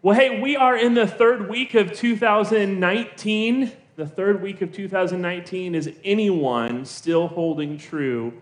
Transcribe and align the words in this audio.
Well, 0.00 0.14
hey, 0.14 0.40
we 0.40 0.54
are 0.54 0.76
in 0.76 0.94
the 0.94 1.08
third 1.08 1.48
week 1.48 1.74
of 1.74 1.92
2019. 1.92 3.72
The 3.96 4.06
third 4.06 4.40
week 4.40 4.62
of 4.62 4.70
2019. 4.70 5.74
Is 5.74 5.90
anyone 6.04 6.84
still 6.84 7.26
holding 7.26 7.78
true 7.78 8.32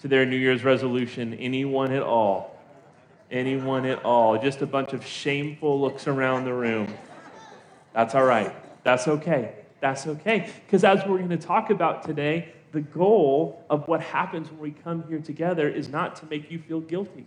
to 0.00 0.08
their 0.08 0.26
New 0.26 0.36
Year's 0.36 0.62
resolution? 0.62 1.32
Anyone 1.32 1.92
at 1.92 2.02
all? 2.02 2.54
Anyone 3.30 3.86
at 3.86 4.04
all? 4.04 4.38
Just 4.38 4.60
a 4.60 4.66
bunch 4.66 4.92
of 4.92 5.06
shameful 5.06 5.80
looks 5.80 6.06
around 6.06 6.44
the 6.44 6.52
room. 6.52 6.92
That's 7.94 8.14
all 8.14 8.26
right. 8.26 8.54
That's 8.84 9.08
okay. 9.08 9.54
That's 9.80 10.06
okay. 10.06 10.50
Because 10.66 10.84
as 10.84 10.98
we're 11.06 11.16
going 11.16 11.30
to 11.30 11.38
talk 11.38 11.70
about 11.70 12.02
today, 12.02 12.52
the 12.72 12.82
goal 12.82 13.64
of 13.70 13.88
what 13.88 14.02
happens 14.02 14.50
when 14.50 14.60
we 14.60 14.70
come 14.72 15.02
here 15.08 15.20
together 15.20 15.66
is 15.66 15.88
not 15.88 16.16
to 16.16 16.26
make 16.26 16.50
you 16.50 16.58
feel 16.58 16.80
guilty. 16.80 17.26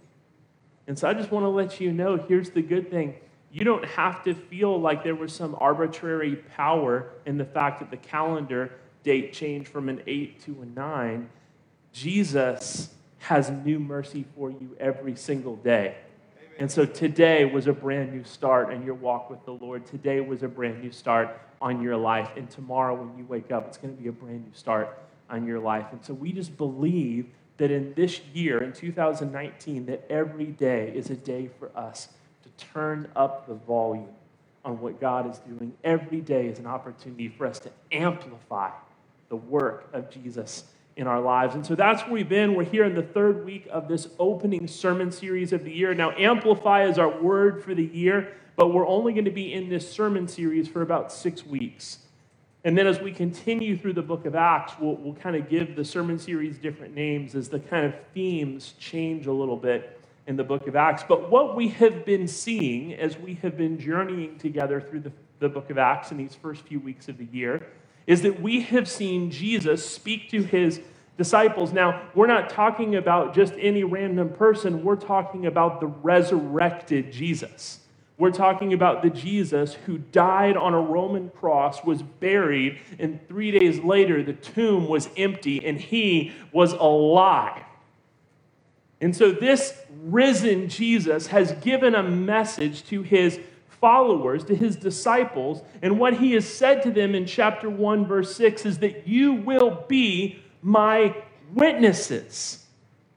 And 0.86 0.98
so 0.98 1.10
I 1.10 1.16
just 1.16 1.32
want 1.32 1.44
to 1.44 1.50
let 1.50 1.82
you 1.82 1.92
know 1.92 2.18
here's 2.18 2.52
the 2.52 2.62
good 2.62 2.92
thing. 2.92 3.16
You 3.52 3.64
don't 3.64 3.86
have 3.86 4.24
to 4.26 4.34
feel 4.34 4.80
like 4.80 5.04
there 5.04 5.16
was 5.16 5.34
some 5.34 5.56
arbitrary 5.60 6.36
power 6.36 7.10
in 7.26 7.38
the 7.38 7.46
fact 7.46 7.80
that 7.80 7.90
the 7.90 7.98
calendar 7.98 8.72
date 9.04 9.34
changed 9.34 9.70
from 9.70 9.90
an 9.90 10.02
8 10.06 10.40
to 10.42 10.62
a 10.62 10.66
9. 10.66 11.30
Jesus 11.92 12.94
has 13.20 13.50
new 13.50 13.80
mercy 13.80 14.26
for 14.36 14.52
you 14.52 14.76
every 14.80 15.16
single 15.16 15.56
day. 15.58 15.96
And 16.60 16.70
so 16.70 16.86
today 16.86 17.46
was 17.46 17.68
a 17.68 17.74
brand 17.74 18.12
new 18.12 18.24
start 18.24 18.72
in 18.72 18.84
your 18.84 18.94
walk 18.94 19.30
with 19.30 19.44
the 19.46 19.54
Lord. 19.54 19.86
Today 19.86 20.20
was 20.20 20.44
a 20.44 20.48
brand 20.48 20.82
new 20.84 20.92
start 20.92 21.40
on 21.62 21.82
your 21.82 21.98
life. 21.98 22.30
And 22.36 22.50
tomorrow, 22.50 22.94
when 22.94 23.18
you 23.18 23.26
wake 23.26 23.52
up, 23.52 23.68
it's 23.68 23.78
going 23.78 23.96
to 23.96 24.02
be 24.02 24.10
a 24.10 24.12
brand 24.12 24.46
new 24.46 24.54
start 24.54 25.00
on 25.30 25.46
your 25.46 25.60
life. 25.60 25.86
And 25.92 26.04
so 26.04 26.14
we 26.14 26.32
just 26.34 26.58
believe 26.58 27.28
that 27.58 27.72
in 27.72 27.94
this 27.94 28.22
year, 28.34 28.62
in 28.62 28.74
2019, 28.74 29.86
that 29.88 30.06
every 30.10 30.46
day 30.46 30.92
is 30.94 31.10
a 31.10 31.16
day 31.16 31.50
for 31.60 31.72
us 31.76 32.10
turn 32.74 33.08
up 33.16 33.48
the 33.48 33.56
volume 33.56 34.08
on 34.66 34.80
what 34.80 35.00
God 35.00 35.30
is 35.30 35.40
doing. 35.40 35.74
Every 35.84 36.22
day 36.22 36.48
is 36.48 36.60
an 36.60 36.68
opportunity 36.68 37.30
for 37.30 37.48
us 37.48 37.60
to 37.60 37.72
amplify 37.92 38.72
the 39.30 39.36
work 39.36 39.88
of 39.94 40.10
Jesus 40.10 40.66
in 40.96 41.08
our 41.08 41.22
lives. 41.22 41.56
And 41.56 41.66
so 41.66 41.76
that's 41.76 42.04
where 42.04 42.14
we've 42.14 42.30
been. 42.30 42.56
We're 42.56 42.66
here 42.66 42.84
in 42.84 42.94
the 42.94 43.04
third 43.04 43.46
week 43.46 43.68
of 43.72 43.88
this 43.88 44.10
opening 44.20 44.68
sermon 44.68 45.12
series 45.12 45.54
of 45.54 45.64
the 45.64 45.72
year. 45.72 45.94
Now, 45.94 46.12
amplify 46.12 46.86
is 46.86 46.98
our 46.98 47.22
word 47.22 47.64
for 47.64 47.74
the 47.74 47.86
year, 47.86 48.34
but 48.56 48.74
we're 48.74 48.88
only 48.88 49.14
going 49.14 49.26
to 49.26 49.32
be 49.32 49.54
in 49.54 49.70
this 49.70 49.90
sermon 49.90 50.28
series 50.28 50.68
for 50.68 50.82
about 50.82 51.12
six 51.14 51.46
weeks. 51.46 52.00
And 52.66 52.78
then 52.78 52.86
as 52.88 53.00
we 53.00 53.14
continue 53.14 53.78
through 53.78 53.94
the 53.94 54.02
book 54.02 54.26
of 54.26 54.36
Acts, 54.36 54.74
we'll, 54.80 54.96
we'll 54.96 55.14
kind 55.14 55.38
of 55.38 55.48
give 55.48 55.78
the 55.78 55.86
sermon 55.86 56.20
series 56.20 56.58
different 56.58 56.94
names 56.94 57.34
as 57.34 57.48
the 57.48 57.60
kind 57.60 57.86
of 57.86 57.94
themes 58.14 58.74
change 58.78 59.28
a 59.28 59.32
little 59.32 59.56
bit 59.56 59.99
in 60.30 60.36
the 60.36 60.44
book 60.44 60.68
of 60.68 60.76
Acts. 60.76 61.04
But 61.06 61.32
what 61.32 61.56
we 61.56 61.70
have 61.70 62.06
been 62.06 62.28
seeing 62.28 62.94
as 62.94 63.18
we 63.18 63.34
have 63.42 63.58
been 63.58 63.80
journeying 63.80 64.38
together 64.38 64.80
through 64.80 65.00
the, 65.00 65.12
the 65.40 65.50
book 65.50 65.72
of 65.72 65.80
Acts 65.80 66.12
in 66.12 66.18
these 66.18 66.36
first 66.36 66.62
few 66.62 66.80
weeks 66.80 67.10
of 67.10 67.18
the 67.18 67.26
year 67.26 67.66
is 68.06 68.22
that 68.22 68.40
we 68.40 68.62
have 68.62 68.88
seen 68.88 69.32
Jesus 69.32 69.84
speak 69.84 70.30
to 70.30 70.44
his 70.44 70.82
disciples. 71.18 71.74
Now, 71.74 72.04
we're 72.14 72.28
not 72.28 72.52
talking 72.52 72.96
about 72.96 73.34
just 73.34 73.56
any 73.58 73.84
random 73.84 74.30
person, 74.30 74.84
we're 74.84 74.98
talking 74.98 75.48
about 75.48 75.80
the 75.80 75.88
resurrected 75.88 77.12
Jesus. 77.12 77.80
We're 78.20 78.30
talking 78.32 78.74
about 78.74 79.02
the 79.02 79.10
Jesus 79.10 79.74
who 79.74 79.98
died 79.98 80.58
on 80.58 80.76
a 80.76 80.80
Roman 80.80 81.32
cross, 81.32 81.84
was 81.84 82.04
buried, 82.04 82.78
and 83.00 83.20
three 83.28 83.50
days 83.50 83.80
later 83.80 84.22
the 84.22 84.34
tomb 84.34 84.88
was 84.88 85.10
empty 85.18 85.66
and 85.66 85.82
he 85.82 86.34
was 86.52 86.74
alive. 86.74 87.64
And 89.02 89.16
so, 89.16 89.32
this 89.32 89.74
risen 90.04 90.68
Jesus 90.68 91.28
has 91.28 91.54
given 91.54 91.96
a 91.96 92.04
message 92.04 92.84
to 92.86 93.02
his 93.02 93.40
followers, 93.80 94.44
to 94.46 94.56
his 94.56 94.76
disciples. 94.76 95.62
And 95.82 96.00
what 96.00 96.16
he 96.16 96.34
has 96.34 96.48
said 96.48 96.84
to 96.84 96.92
them 96.92 97.16
in 97.16 97.26
chapter 97.26 97.70
1, 97.70 98.06
verse 98.06 98.36
6 98.36 98.66
is 98.66 98.80
that 98.80 99.08
you 99.08 99.34
will 99.34 99.86
be 99.88 100.40
my 100.62 101.16
witnesses 101.54 102.66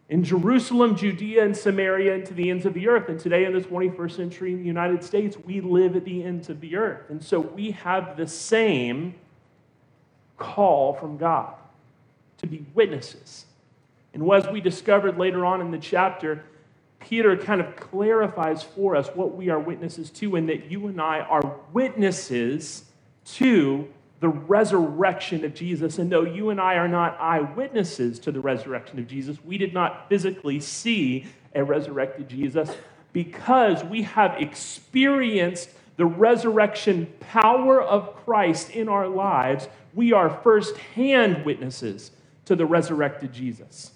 in 0.09 0.22
Jerusalem, 0.22 0.94
Judea, 0.94 1.44
and 1.44 1.56
Samaria, 1.56 2.15
and 2.15 2.26
to 2.26 2.34
the 2.34 2.50
ends 2.50 2.66
of 2.66 2.75
the 2.75 2.87
earth. 2.87 3.09
And 3.09 3.19
today, 3.19 3.44
in 3.44 3.54
the 3.54 3.60
21st 3.60 4.12
century 4.12 4.53
in 4.53 4.59
the 4.59 4.66
United 4.66 5.03
States, 5.03 5.37
we 5.47 5.60
live 5.60 5.97
at 5.97 6.04
the 6.04 6.22
ends 6.22 6.48
of 6.50 6.60
the 6.60 6.76
earth. 6.76 7.09
And 7.09 7.22
so 7.22 7.41
we 7.41 7.72
have 7.72 8.16
the 8.16 8.26
same 8.26 9.15
call 10.37 10.94
from 10.94 11.16
God 11.16 11.54
to 12.38 12.47
be 12.47 12.66
witnesses. 12.75 13.47
And 14.14 14.30
as 14.32 14.46
we 14.48 14.60
discovered 14.60 15.18
later 15.18 15.44
on 15.44 15.60
in 15.60 15.70
the 15.70 15.78
chapter, 15.78 16.44
Peter 17.00 17.36
kind 17.36 17.60
of 17.60 17.76
clarifies 17.76 18.62
for 18.62 18.94
us 18.94 19.08
what 19.14 19.34
we 19.34 19.48
are 19.48 19.58
witnesses 19.58 20.10
to, 20.10 20.36
and 20.36 20.48
that 20.48 20.70
you 20.70 20.86
and 20.86 21.00
I 21.00 21.20
are 21.20 21.56
witnesses 21.72 22.84
to 23.24 23.88
the 24.20 24.28
resurrection 24.28 25.44
of 25.44 25.52
Jesus. 25.54 25.98
And 25.98 26.10
though 26.10 26.24
you 26.24 26.50
and 26.50 26.60
I 26.60 26.74
are 26.74 26.88
not 26.88 27.20
eyewitnesses 27.20 28.20
to 28.20 28.30
the 28.30 28.40
resurrection 28.40 28.98
of 29.00 29.08
Jesus, 29.08 29.38
we 29.44 29.58
did 29.58 29.74
not 29.74 30.08
physically 30.08 30.60
see 30.60 31.26
a 31.54 31.64
resurrected 31.64 32.28
Jesus 32.28 32.70
because 33.12 33.82
we 33.84 34.02
have 34.02 34.40
experienced 34.40 35.70
the 35.96 36.06
resurrection 36.06 37.12
power 37.20 37.82
of 37.82 38.14
Christ 38.24 38.70
in 38.70 38.88
our 38.88 39.08
lives. 39.08 39.68
We 39.92 40.12
are 40.12 40.30
firsthand 40.42 41.44
witnesses 41.44 42.12
to 42.44 42.56
the 42.56 42.64
resurrected 42.64 43.32
Jesus. 43.32 43.90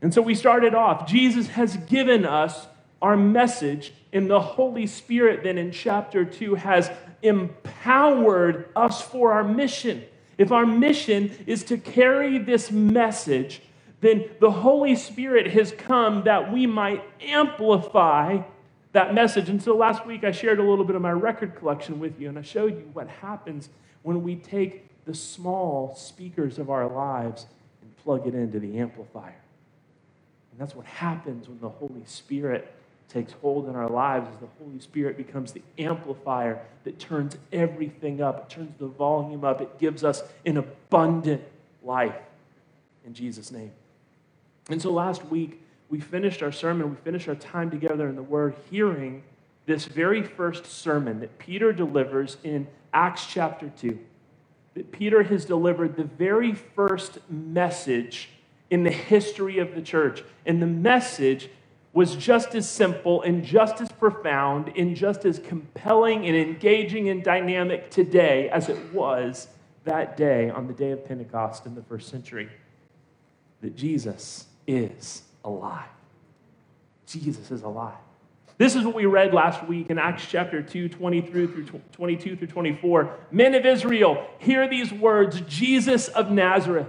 And 0.00 0.14
so 0.14 0.22
we 0.22 0.34
started 0.34 0.74
off. 0.74 1.06
Jesus 1.06 1.48
has 1.48 1.76
given 1.76 2.24
us 2.24 2.66
our 3.00 3.16
message, 3.16 3.92
and 4.12 4.28
the 4.28 4.40
Holy 4.40 4.86
Spirit, 4.86 5.42
then 5.44 5.58
in 5.58 5.70
chapter 5.70 6.24
2, 6.24 6.56
has 6.56 6.90
empowered 7.22 8.68
us 8.74 9.02
for 9.02 9.32
our 9.32 9.44
mission. 9.44 10.04
If 10.36 10.52
our 10.52 10.66
mission 10.66 11.32
is 11.46 11.64
to 11.64 11.78
carry 11.78 12.38
this 12.38 12.70
message, 12.70 13.60
then 14.00 14.28
the 14.40 14.50
Holy 14.50 14.94
Spirit 14.96 15.48
has 15.48 15.72
come 15.72 16.24
that 16.24 16.52
we 16.52 16.66
might 16.66 17.02
amplify 17.20 18.40
that 18.92 19.14
message. 19.14 19.48
And 19.48 19.62
so 19.62 19.76
last 19.76 20.06
week 20.06 20.24
I 20.24 20.32
shared 20.32 20.58
a 20.58 20.62
little 20.62 20.84
bit 20.84 20.96
of 20.96 21.02
my 21.02 21.12
record 21.12 21.56
collection 21.56 22.00
with 22.00 22.20
you, 22.20 22.28
and 22.28 22.38
I 22.38 22.42
showed 22.42 22.78
you 22.78 22.88
what 22.92 23.08
happens 23.08 23.68
when 24.02 24.22
we 24.22 24.36
take 24.36 25.04
the 25.04 25.14
small 25.14 25.94
speakers 25.96 26.58
of 26.58 26.70
our 26.70 26.88
lives 26.88 27.46
and 27.82 27.96
plug 27.98 28.26
it 28.26 28.34
into 28.34 28.60
the 28.60 28.78
amplifier. 28.78 29.34
And 30.58 30.66
that's 30.66 30.74
what 30.74 30.86
happens 30.86 31.48
when 31.48 31.60
the 31.60 31.68
Holy 31.68 32.02
Spirit 32.04 32.74
takes 33.08 33.32
hold 33.34 33.68
in 33.68 33.76
our 33.76 33.88
lives 33.88 34.28
as 34.28 34.40
the 34.40 34.48
Holy 34.58 34.80
Spirit 34.80 35.16
becomes 35.16 35.52
the 35.52 35.62
amplifier 35.78 36.58
that 36.82 36.98
turns 36.98 37.38
everything 37.52 38.20
up, 38.20 38.40
it 38.40 38.50
turns 38.52 38.72
the 38.80 38.88
volume 38.88 39.44
up, 39.44 39.60
it 39.60 39.78
gives 39.78 40.02
us 40.02 40.24
an 40.44 40.56
abundant 40.56 41.44
life 41.84 42.16
in 43.06 43.14
Jesus' 43.14 43.52
name. 43.52 43.70
And 44.68 44.82
so 44.82 44.90
last 44.90 45.24
week, 45.26 45.62
we 45.90 46.00
finished 46.00 46.42
our 46.42 46.50
sermon, 46.50 46.90
we 46.90 46.96
finished 46.96 47.28
our 47.28 47.36
time 47.36 47.70
together 47.70 48.08
in 48.08 48.16
the 48.16 48.22
Word, 48.24 48.56
hearing 48.68 49.22
this 49.66 49.84
very 49.84 50.24
first 50.24 50.66
sermon 50.66 51.20
that 51.20 51.38
Peter 51.38 51.72
delivers 51.72 52.36
in 52.42 52.66
Acts 52.92 53.26
chapter 53.26 53.70
2. 53.78 53.96
That 54.74 54.90
Peter 54.90 55.22
has 55.22 55.44
delivered 55.44 55.94
the 55.94 56.02
very 56.02 56.52
first 56.52 57.18
message 57.30 58.30
in 58.70 58.84
the 58.84 58.90
history 58.90 59.58
of 59.58 59.74
the 59.74 59.82
church. 59.82 60.22
And 60.46 60.60
the 60.60 60.66
message 60.66 61.48
was 61.92 62.16
just 62.16 62.54
as 62.54 62.68
simple 62.68 63.22
and 63.22 63.44
just 63.44 63.80
as 63.80 63.90
profound 63.90 64.72
and 64.76 64.94
just 64.94 65.24
as 65.24 65.38
compelling 65.38 66.26
and 66.26 66.36
engaging 66.36 67.08
and 67.08 67.24
dynamic 67.24 67.90
today 67.90 68.48
as 68.50 68.68
it 68.68 68.92
was 68.92 69.48
that 69.84 70.16
day 70.16 70.50
on 70.50 70.66
the 70.66 70.72
day 70.72 70.90
of 70.90 71.04
Pentecost 71.04 71.66
in 71.66 71.74
the 71.74 71.82
first 71.82 72.08
century. 72.08 72.48
That 73.62 73.74
Jesus 73.74 74.46
is 74.66 75.22
alive. 75.44 75.88
Jesus 77.06 77.50
is 77.50 77.62
alive. 77.62 77.96
This 78.58 78.74
is 78.74 78.84
what 78.84 78.94
we 78.94 79.06
read 79.06 79.32
last 79.32 79.64
week 79.66 79.88
in 79.88 79.98
Acts 79.98 80.26
chapter 80.26 80.60
2, 80.60 80.88
23 80.88 81.46
through 81.46 81.66
22 81.92 82.36
through 82.36 82.46
24. 82.48 83.16
Men 83.30 83.54
of 83.54 83.64
Israel, 83.64 84.26
hear 84.38 84.68
these 84.68 84.92
words 84.92 85.40
Jesus 85.42 86.08
of 86.08 86.32
Nazareth, 86.32 86.88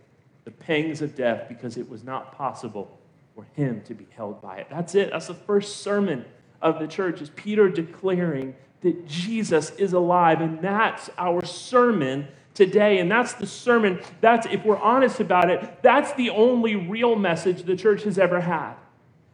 the 0.43 0.51
pangs 0.51 1.01
of 1.01 1.15
death 1.15 1.47
because 1.47 1.77
it 1.77 1.89
was 1.89 2.03
not 2.03 2.35
possible 2.35 2.99
for 3.35 3.45
him 3.53 3.81
to 3.85 3.93
be 3.93 4.07
held 4.15 4.41
by 4.41 4.57
it. 4.57 4.67
That's 4.69 4.95
it. 4.95 5.11
That's 5.11 5.27
the 5.27 5.33
first 5.33 5.77
sermon 5.77 6.25
of 6.61 6.79
the 6.79 6.87
church 6.87 7.21
is 7.21 7.29
Peter 7.31 7.69
declaring 7.69 8.55
that 8.81 9.07
Jesus 9.07 9.71
is 9.71 9.93
alive. 9.93 10.41
And 10.41 10.61
that's 10.61 11.09
our 11.17 11.45
sermon 11.45 12.27
today. 12.53 12.99
And 12.99 13.09
that's 13.09 13.33
the 13.33 13.47
sermon, 13.47 14.01
that's, 14.19 14.47
if 14.47 14.65
we're 14.65 14.77
honest 14.77 15.19
about 15.19 15.49
it, 15.49 15.81
that's 15.81 16.13
the 16.13 16.29
only 16.31 16.75
real 16.75 17.15
message 17.15 17.63
the 17.63 17.75
church 17.75 18.03
has 18.03 18.17
ever 18.17 18.41
had. 18.41 18.73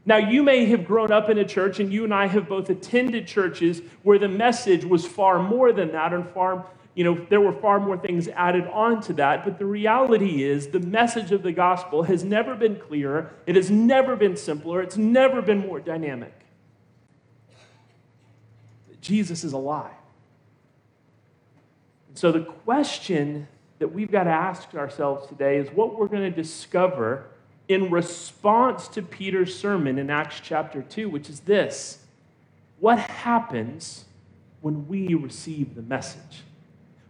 Now, 0.06 0.18
you 0.18 0.42
may 0.42 0.66
have 0.68 0.86
grown 0.86 1.12
up 1.12 1.30
in 1.30 1.38
a 1.38 1.44
church, 1.44 1.82
and 1.82 1.92
you 1.92 2.06
and 2.06 2.14
I 2.14 2.28
have 2.28 2.48
both 2.48 2.70
attended 2.70 3.28
churches 3.28 3.82
where 4.04 4.18
the 4.18 4.30
message 4.30 4.86
was 4.86 5.06
far 5.06 5.38
more 5.38 5.74
than 5.74 5.92
that, 5.92 6.14
and 6.14 6.30
far, 6.30 6.66
you 6.98 7.04
know, 7.04 7.28
there 7.30 7.40
were 7.40 7.54
far 7.54 7.80
more 7.80 7.96
things 7.96 8.28
added 8.30 8.66
on 8.74 9.02
to 9.02 9.14
that. 9.14 9.46
But 9.46 9.60
the 9.60 9.68
reality 9.68 10.44
is, 10.44 10.70
the 10.70 10.80
message 10.80 11.32
of 11.32 11.44
the 11.44 11.52
gospel 11.52 12.02
has 12.02 12.24
never 12.24 12.56
been 12.56 12.76
clearer, 12.76 13.32
it 13.46 13.56
has 13.56 13.70
never 13.70 14.16
been 14.16 14.36
simpler, 14.36 14.82
it's 14.82 14.98
never 14.98 15.44
been 15.44 15.60
more 15.60 15.80
dynamic. 15.80 16.34
Jesus 19.00 19.44
is 19.44 19.54
alive. 19.54 19.92
So, 22.16 22.32
the 22.32 22.46
question 22.46 23.48
that 23.78 23.90
we've 23.90 24.12
got 24.12 24.24
to 24.24 24.32
ask 24.32 24.74
ourselves 24.74 25.28
today 25.28 25.58
is 25.58 25.70
what 25.70 26.00
we're 26.00 26.08
going 26.08 26.24
to 26.24 26.36
discover 26.36 27.28
in 27.68 27.92
response 27.92 28.88
to 28.88 29.04
Peter's 29.04 29.56
sermon 29.56 30.00
in 30.00 30.10
Acts 30.10 30.42
chapter 30.44 30.82
2, 30.82 31.10
which 31.12 31.30
is 31.30 31.42
this 31.42 32.00
What 32.80 32.98
happens 32.98 34.06
when 34.62 34.88
we 34.88 35.14
receive 35.14 35.76
the 35.76 35.84
message? 35.84 36.42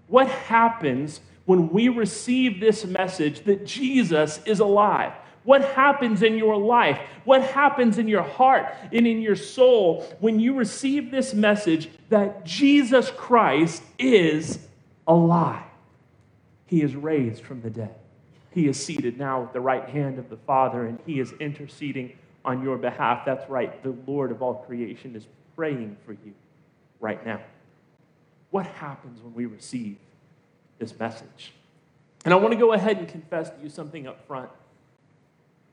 What 0.07 0.27
happens 0.27 1.21
when 1.45 1.69
we 1.69 1.89
receive 1.89 2.59
this 2.59 2.85
message 2.85 3.43
that 3.45 3.65
Jesus 3.65 4.39
is 4.45 4.59
alive? 4.59 5.13
What 5.43 5.63
happens 5.63 6.23
in 6.23 6.37
your 6.37 6.57
life? 6.57 6.99
What 7.23 7.41
happens 7.41 7.97
in 7.97 8.07
your 8.09 8.23
heart 8.23 8.65
and 8.91 9.07
in 9.07 9.21
your 9.21 9.37
soul 9.37 10.05
when 10.19 10.41
you 10.41 10.55
receive 10.55 11.09
this 11.09 11.33
message 11.33 11.89
that 12.09 12.45
Jesus 12.45 13.11
Christ 13.11 13.81
is 13.97 14.59
alive. 15.07 15.63
He 16.65 16.81
is 16.81 16.95
raised 16.95 17.43
from 17.43 17.61
the 17.61 17.69
dead. 17.69 17.95
He 18.51 18.67
is 18.67 18.83
seated 18.83 19.17
now 19.17 19.43
at 19.43 19.53
the 19.53 19.61
right 19.61 19.87
hand 19.87 20.19
of 20.19 20.29
the 20.29 20.35
Father, 20.35 20.85
and 20.85 20.99
He 21.05 21.19
is 21.19 21.31
interceding 21.39 22.17
on 22.43 22.61
your 22.61 22.77
behalf. 22.77 23.23
That's 23.25 23.49
right, 23.49 23.81
the 23.83 23.95
Lord 24.05 24.31
of 24.31 24.41
all 24.41 24.55
creation 24.55 25.15
is 25.15 25.27
praying 25.55 25.95
for 26.05 26.11
you 26.11 26.33
right 26.99 27.25
now. 27.25 27.39
What 28.57 28.65
happens 28.65 29.21
when 29.21 29.35
we 29.35 29.45
receive 29.45 29.97
this 30.79 30.99
message? 30.99 31.53
And 32.25 32.33
I 32.33 32.37
want 32.37 32.53
to 32.53 32.57
go 32.57 32.73
ahead 32.73 32.97
and 32.97 33.07
confess 33.07 33.51
to 33.51 33.55
you 33.61 33.69
something 33.69 34.07
up 34.07 34.25
front. 34.25 34.49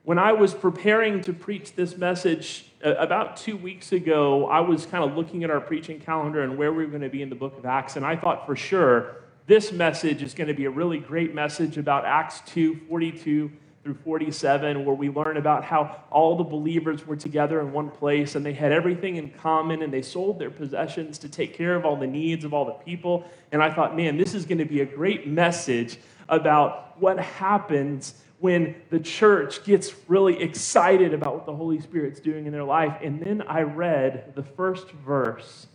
When 0.02 0.18
I 0.18 0.32
was 0.32 0.52
preparing 0.52 1.22
to 1.22 1.32
preach 1.32 1.76
this 1.76 1.96
message 1.96 2.66
uh, 2.84 2.94
about 2.96 3.38
two 3.38 3.56
weeks 3.56 3.92
ago, 3.92 4.48
I 4.48 4.60
was 4.60 4.84
kind 4.84 5.02
of 5.02 5.16
looking 5.16 5.44
at 5.44 5.50
our 5.50 5.62
preaching 5.62 5.98
calendar 5.98 6.42
and 6.42 6.58
where 6.58 6.74
we 6.74 6.84
were 6.84 6.90
going 6.90 7.00
to 7.00 7.08
be 7.08 7.22
in 7.22 7.30
the 7.30 7.34
book 7.34 7.56
of 7.56 7.64
Acts, 7.64 7.96
and 7.96 8.04
I 8.04 8.16
thought 8.16 8.44
for 8.44 8.54
sure 8.54 9.16
this 9.46 9.72
message 9.72 10.22
is 10.22 10.34
going 10.34 10.48
to 10.48 10.54
be 10.54 10.66
a 10.66 10.70
really 10.70 10.98
great 10.98 11.34
message 11.34 11.78
about 11.78 12.04
Acts 12.04 12.42
2 12.52 12.80
42 12.90 13.50
through 13.84 13.94
47, 14.02 14.82
where 14.86 14.94
we 14.94 15.10
learn 15.10 15.36
about 15.36 15.62
how 15.62 16.04
all 16.10 16.38
the 16.38 16.44
believers 16.44 17.06
were 17.06 17.16
together 17.16 17.60
in 17.60 17.70
one 17.70 17.90
place 17.90 18.34
and 18.34 18.44
they 18.44 18.54
had 18.54 18.72
everything 18.72 19.16
in 19.16 19.28
common 19.28 19.82
and 19.82 19.92
they 19.92 20.00
sold 20.00 20.38
their 20.38 20.50
possessions 20.50 21.18
to 21.18 21.28
take 21.28 21.54
care 21.54 21.76
of 21.76 21.84
all 21.84 21.94
the 21.94 22.06
needs 22.06 22.44
of 22.44 22.54
all 22.54 22.64
the 22.64 22.72
people. 22.72 23.28
And 23.52 23.62
I 23.62 23.70
thought, 23.70 23.94
man, 23.94 24.16
this 24.16 24.34
is 24.34 24.46
going 24.46 24.58
to 24.58 24.64
be 24.64 24.80
a 24.80 24.86
great 24.86 25.26
message 25.26 25.98
about 26.30 26.98
what 26.98 27.18
happens 27.20 28.14
when 28.38 28.74
the 28.88 28.98
church 28.98 29.62
gets 29.64 29.92
really 30.08 30.42
excited 30.42 31.12
about 31.12 31.34
what 31.34 31.46
the 31.46 31.54
Holy 31.54 31.80
Spirit's 31.80 32.20
doing 32.20 32.46
in 32.46 32.52
their 32.52 32.64
life. 32.64 32.96
And 33.02 33.20
then 33.20 33.42
I 33.42 33.62
read 33.62 34.32
the 34.34 34.42
first 34.42 34.90
verse 34.90 35.66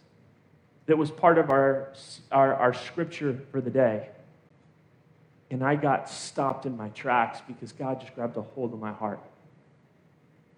that 0.88 0.98
was 0.98 1.12
part 1.12 1.38
of 1.38 1.52
our, 1.52 1.94
our, 2.32 2.56
our 2.56 2.74
scripture 2.74 3.40
for 3.52 3.62
the 3.62 3.70
day. 3.70 4.10
And 5.51 5.63
I 5.63 5.75
got 5.75 6.10
stopped 6.10 6.66
in 6.66 6.78
my 6.78 6.90
tracks 6.90 7.40
because 7.48 7.72
God 7.72 8.00
just 8.00 8.13
grabbed 8.13 8.38
a 8.38 8.42
hold 8.42 8.74
of 8.74 8.80
my 8.80 8.92
heart. 8.92 9.19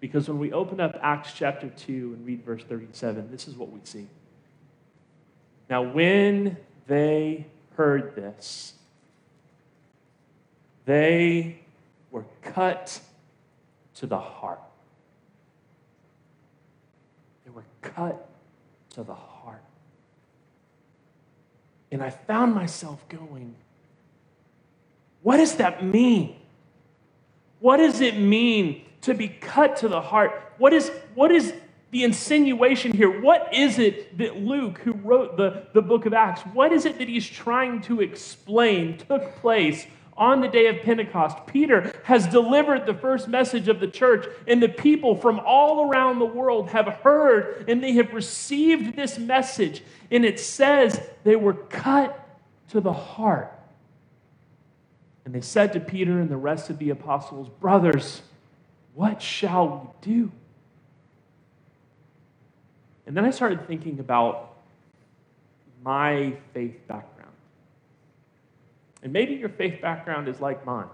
Because 0.00 0.28
when 0.28 0.38
we 0.38 0.52
open 0.52 0.80
up 0.80 0.98
Acts 1.00 1.32
chapter 1.32 1.68
2 1.68 2.14
and 2.16 2.26
read 2.26 2.44
verse 2.44 2.62
37, 2.64 3.30
this 3.30 3.46
is 3.46 3.54
what 3.54 3.70
we 3.70 3.80
see. 3.84 4.08
Now, 5.70 5.82
when 5.82 6.56
they 6.86 7.46
heard 7.76 8.14
this, 8.14 8.74
they 10.84 11.60
were 12.10 12.24
cut 12.42 13.00
to 13.94 14.06
the 14.06 14.18
heart. 14.18 14.60
They 17.44 17.50
were 17.52 17.64
cut 17.80 18.28
to 18.90 19.04
the 19.04 19.14
heart. 19.14 19.62
And 21.90 22.02
I 22.02 22.10
found 22.10 22.54
myself 22.54 23.08
going, 23.08 23.54
what 25.22 25.36
does 25.36 25.56
that 25.56 25.84
mean? 25.84 26.36
What 27.60 27.76
does 27.76 28.00
it 28.00 28.18
mean 28.18 28.82
to 29.02 29.14
be 29.14 29.28
cut 29.28 29.76
to 29.78 29.88
the 29.88 30.00
heart? 30.00 30.52
What 30.58 30.72
is, 30.72 30.90
what 31.14 31.30
is 31.30 31.54
the 31.90 32.04
insinuation 32.04 32.92
here? 32.92 33.20
What 33.20 33.54
is 33.54 33.78
it 33.78 34.18
that 34.18 34.36
Luke, 34.36 34.78
who 34.78 34.92
wrote 34.92 35.36
the, 35.36 35.66
the 35.74 35.82
book 35.82 36.06
of 36.06 36.12
Acts, 36.12 36.42
what 36.52 36.72
is 36.72 36.86
it 36.86 36.98
that 36.98 37.08
he's 37.08 37.28
trying 37.28 37.82
to 37.82 38.00
explain 38.00 38.98
took 38.98 39.36
place 39.36 39.86
on 40.16 40.40
the 40.40 40.48
day 40.48 40.66
of 40.66 40.82
Pentecost, 40.82 41.46
Peter 41.46 41.92
has 42.04 42.26
delivered 42.26 42.86
the 42.86 42.94
first 42.94 43.28
message 43.28 43.68
of 43.68 43.80
the 43.80 43.86
church, 43.86 44.26
and 44.46 44.62
the 44.62 44.68
people 44.68 45.16
from 45.16 45.40
all 45.40 45.88
around 45.88 46.18
the 46.18 46.26
world 46.26 46.68
have 46.70 46.86
heard 46.86 47.64
and 47.68 47.82
they 47.82 47.92
have 47.92 48.12
received 48.12 48.94
this 48.94 49.18
message. 49.18 49.82
And 50.10 50.24
it 50.24 50.38
says 50.38 51.00
they 51.24 51.36
were 51.36 51.54
cut 51.54 52.18
to 52.68 52.80
the 52.80 52.92
heart. 52.92 53.58
And 55.24 55.34
they 55.34 55.40
said 55.40 55.72
to 55.74 55.80
Peter 55.80 56.20
and 56.20 56.28
the 56.28 56.36
rest 56.36 56.68
of 56.70 56.78
the 56.78 56.90
apostles, 56.90 57.48
Brothers, 57.60 58.22
what 58.94 59.22
shall 59.22 59.94
we 60.02 60.12
do? 60.12 60.32
And 63.06 63.16
then 63.16 63.24
I 63.24 63.30
started 63.30 63.66
thinking 63.66 63.98
about 64.00 64.54
my 65.84 66.34
faith 66.54 66.76
background. 66.86 67.32
And 69.02 69.12
maybe 69.12 69.34
your 69.34 69.48
faith 69.48 69.80
background 69.80 70.28
is 70.28 70.40
like 70.40 70.64
mine. 70.64 70.86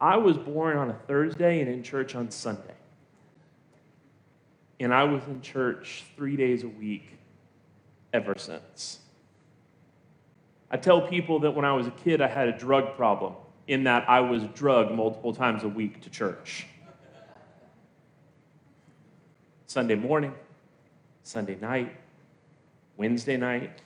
I 0.00 0.16
was 0.16 0.36
born 0.36 0.76
on 0.76 0.90
a 0.90 0.98
Thursday 1.06 1.60
and 1.60 1.68
in 1.70 1.82
church 1.82 2.14
on 2.14 2.30
Sunday. 2.30 2.74
And 4.80 4.92
I 4.92 5.04
was 5.04 5.22
in 5.28 5.40
church 5.40 6.04
three 6.16 6.36
days 6.36 6.62
a 6.62 6.68
week 6.68 7.16
ever 8.12 8.34
since. 8.36 8.98
I 10.74 10.76
tell 10.76 11.00
people 11.00 11.38
that 11.38 11.52
when 11.52 11.64
I 11.64 11.72
was 11.72 11.86
a 11.86 11.92
kid, 11.92 12.20
I 12.20 12.26
had 12.26 12.48
a 12.48 12.58
drug 12.58 12.96
problem, 12.96 13.34
in 13.68 13.84
that 13.84 14.10
I 14.10 14.18
was 14.18 14.42
drugged 14.56 14.90
multiple 14.90 15.32
times 15.32 15.62
a 15.62 15.68
week 15.68 16.00
to 16.00 16.10
church. 16.10 16.66
Sunday 19.68 19.94
morning, 19.94 20.34
Sunday 21.22 21.56
night, 21.60 21.94
Wednesday 22.96 23.36
night, 23.36 23.82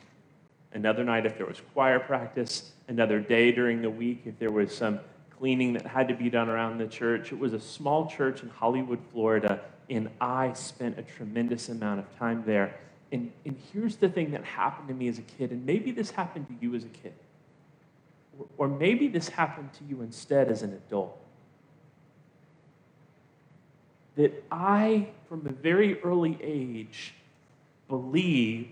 another 0.73 1.04
night 1.04 1.26
if 1.26 1.37
there 1.37 1.45
was 1.45 1.61
choir 1.75 2.00
practice, 2.00 2.73
another 2.88 3.21
day 3.21 3.52
during 3.52 3.83
the 3.83 3.90
week 3.90 4.23
if 4.25 4.38
there 4.38 4.50
was 4.50 4.75
some 4.75 4.99
cleaning 5.38 5.75
that 5.75 5.85
had 5.85 6.09
to 6.09 6.14
be 6.14 6.30
done 6.30 6.49
around 6.49 6.78
the 6.78 6.87
church. 6.87 7.33
It 7.33 7.38
was 7.38 7.52
a 7.52 7.61
small 7.61 8.07
church 8.07 8.42
in 8.42 8.49
Hollywood, 8.49 9.00
Florida, 9.12 9.61
and 9.90 10.09
I 10.23 10.54
spent 10.54 10.99
a 10.99 11.02
tremendous 11.02 11.68
amount 11.68 12.00
of 12.00 12.18
time 12.18 12.45
there. 12.47 12.80
And, 13.11 13.33
and 13.45 13.57
here's 13.73 13.97
the 13.97 14.09
thing 14.09 14.33
that 14.33 14.45
happened 14.45 14.88
to 14.88 14.95
me 14.95 15.09
as 15.09 15.19
a 15.19 15.23
kid, 15.23 15.50
and 15.50 15.65
maybe 15.65 15.93
this 15.93 16.11
happened 16.11 16.47
to 16.49 16.55
you 16.61 16.75
as 16.75 16.85
a 16.85 16.88
kid, 16.88 17.15
or, 18.38 18.47
or 18.59 18.69
maybe 18.69 19.09
this 19.09 19.29
happened 19.29 19.73
to 19.75 19.85
you 19.85 20.03
instead 20.03 20.50
as 20.50 20.62
an 20.62 20.73
adult. 20.73 21.19
That 24.17 24.45
I, 24.50 25.09
from 25.29 25.47
a 25.47 25.53
very 25.53 26.00
early 26.03 26.38
age, 26.43 27.15
believed 27.88 28.71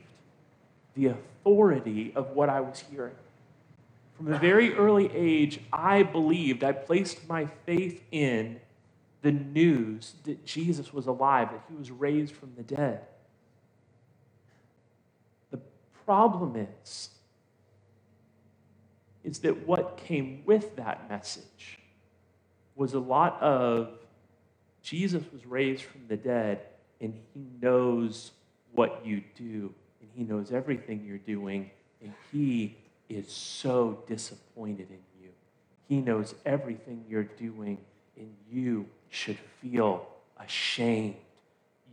the 0.94 1.06
authority 1.06 2.12
of 2.14 2.30
what 2.30 2.50
I 2.50 2.60
was 2.60 2.84
hearing. 2.90 3.14
From 4.16 4.32
a 4.32 4.38
very 4.38 4.74
early 4.74 5.10
age, 5.14 5.60
I 5.72 6.02
believed, 6.02 6.64
I 6.64 6.72
placed 6.72 7.28
my 7.28 7.46
faith 7.64 8.02
in 8.10 8.60
the 9.22 9.32
news 9.32 10.14
that 10.24 10.44
Jesus 10.44 10.92
was 10.92 11.06
alive, 11.06 11.50
that 11.50 11.62
he 11.68 11.76
was 11.76 11.90
raised 11.90 12.34
from 12.34 12.52
the 12.56 12.62
dead. 12.62 13.00
Problem 16.06 16.66
is, 16.82 17.10
is 19.24 19.40
that 19.40 19.66
what 19.66 19.98
came 19.98 20.42
with 20.46 20.76
that 20.76 21.10
message 21.10 21.80
was 22.76 22.94
a 22.94 23.00
lot 23.00 23.40
of 23.42 23.90
Jesus 24.82 25.24
was 25.32 25.44
raised 25.44 25.82
from 25.82 26.02
the 26.08 26.16
dead 26.16 26.60
and 27.00 27.12
he 27.34 27.44
knows 27.60 28.30
what 28.72 29.04
you 29.04 29.22
do 29.36 29.74
and 30.00 30.10
he 30.16 30.22
knows 30.24 30.52
everything 30.52 31.04
you're 31.06 31.18
doing, 31.18 31.70
and 32.02 32.12
He 32.32 32.76
is 33.08 33.30
so 33.30 34.02
disappointed 34.06 34.88
in 34.90 35.22
you. 35.22 35.28
He 35.88 36.00
knows 36.00 36.34
everything 36.44 37.04
you're 37.08 37.24
doing, 37.24 37.78
and 38.16 38.34
you 38.50 38.86
should 39.10 39.38
feel 39.60 40.06
ashamed. 40.38 41.16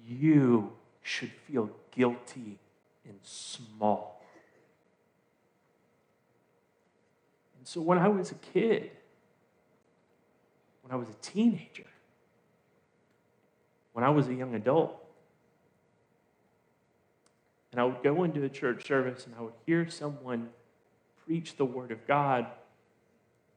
You 0.08 0.72
should 1.02 1.32
feel 1.48 1.70
guilty 1.92 2.60
and 3.08 3.18
small. 3.24 4.24
And 7.58 7.68
so 7.68 7.82
when 7.82 7.98
I 7.98 8.08
was 8.08 8.32
a 8.32 8.36
kid, 8.36 8.92
when 10.82 10.92
I 10.92 10.96
was 10.96 11.10
a 11.10 11.16
teenager, 11.22 11.86
when 13.94 14.04
I 14.04 14.10
was 14.10 14.28
a 14.28 14.34
young 14.34 14.56
adult, 14.56 15.00
and 17.72 17.82
I 17.82 17.86
would 17.86 18.04
go 18.04 18.24
into 18.24 18.44
a 18.44 18.50
church 18.50 18.86
service 18.88 19.26
and 19.26 19.34
I 19.38 19.42
would 19.42 19.54
hear 19.66 19.90
someone 19.90 20.50
preach 21.26 21.56
the 21.56 21.66
Word 21.66 21.92
of 21.92 22.06
God, 22.06 22.46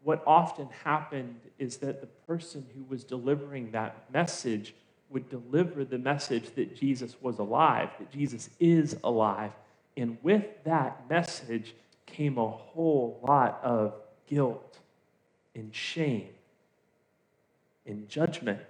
what 0.02 0.22
often 0.26 0.68
happened 0.84 1.40
is 1.58 1.78
that 1.78 2.00
the 2.00 2.06
person 2.06 2.64
who 2.74 2.84
was 2.84 3.02
delivering 3.02 3.72
that 3.72 4.10
message 4.12 4.74
would 5.10 5.28
deliver 5.28 5.84
the 5.84 5.98
message 5.98 6.54
that 6.56 6.76
Jesus 6.76 7.16
was 7.20 7.38
alive, 7.38 7.90
that 7.98 8.10
Jesus 8.10 8.50
is 8.58 8.96
alive. 9.04 9.52
And 9.96 10.18
with 10.22 10.44
that 10.64 11.08
message 11.08 11.74
came 12.06 12.38
a 12.38 12.48
whole 12.48 13.20
lot 13.26 13.60
of 13.62 13.94
guilt 14.26 14.78
and 15.54 15.74
shame 15.74 16.28
and 17.86 18.08
judgment 18.08 18.60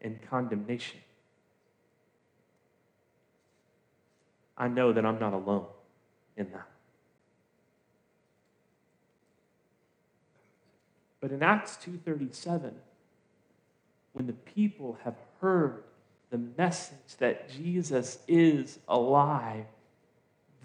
and 0.00 0.18
condemnation. 0.28 0.98
I 4.56 4.68
know 4.68 4.92
that 4.92 5.06
I'm 5.06 5.20
not 5.20 5.32
alone 5.32 5.66
in 6.36 6.50
that. 6.50 6.68
But 11.20 11.32
in 11.32 11.42
Acts 11.42 11.76
2:37, 11.76 12.72
when 14.18 14.26
the 14.26 14.32
people 14.32 14.98
have 15.04 15.14
heard 15.40 15.84
the 16.30 16.38
message 16.38 17.16
that 17.18 17.48
Jesus 17.48 18.18
is 18.26 18.80
alive, 18.88 19.64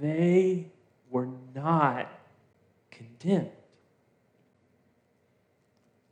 they 0.02 0.72
were 1.12 1.30
not 1.54 2.10
condemned. 2.90 3.52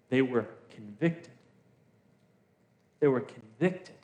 They 0.09 0.21
were 0.21 0.45
convicted. 0.69 1.33
They 2.99 3.07
were 3.07 3.21
convicted. 3.21 3.95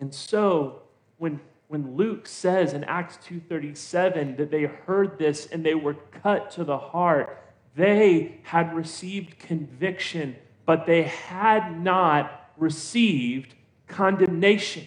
And 0.00 0.12
so 0.12 0.82
when 1.18 1.40
when 1.68 1.96
Luke 1.96 2.26
says 2.26 2.72
in 2.72 2.82
Acts 2.84 3.18
2:37 3.28 4.36
that 4.36 4.50
they 4.50 4.64
heard 4.64 5.18
this 5.18 5.46
and 5.46 5.64
they 5.64 5.74
were 5.74 5.94
cut 5.94 6.50
to 6.52 6.64
the 6.64 6.78
heart, 6.78 7.40
they 7.76 8.40
had 8.44 8.74
received 8.74 9.38
conviction, 9.38 10.36
but 10.66 10.84
they 10.84 11.04
had 11.04 11.80
not 11.82 12.50
received 12.58 13.54
condemnation. 13.86 14.86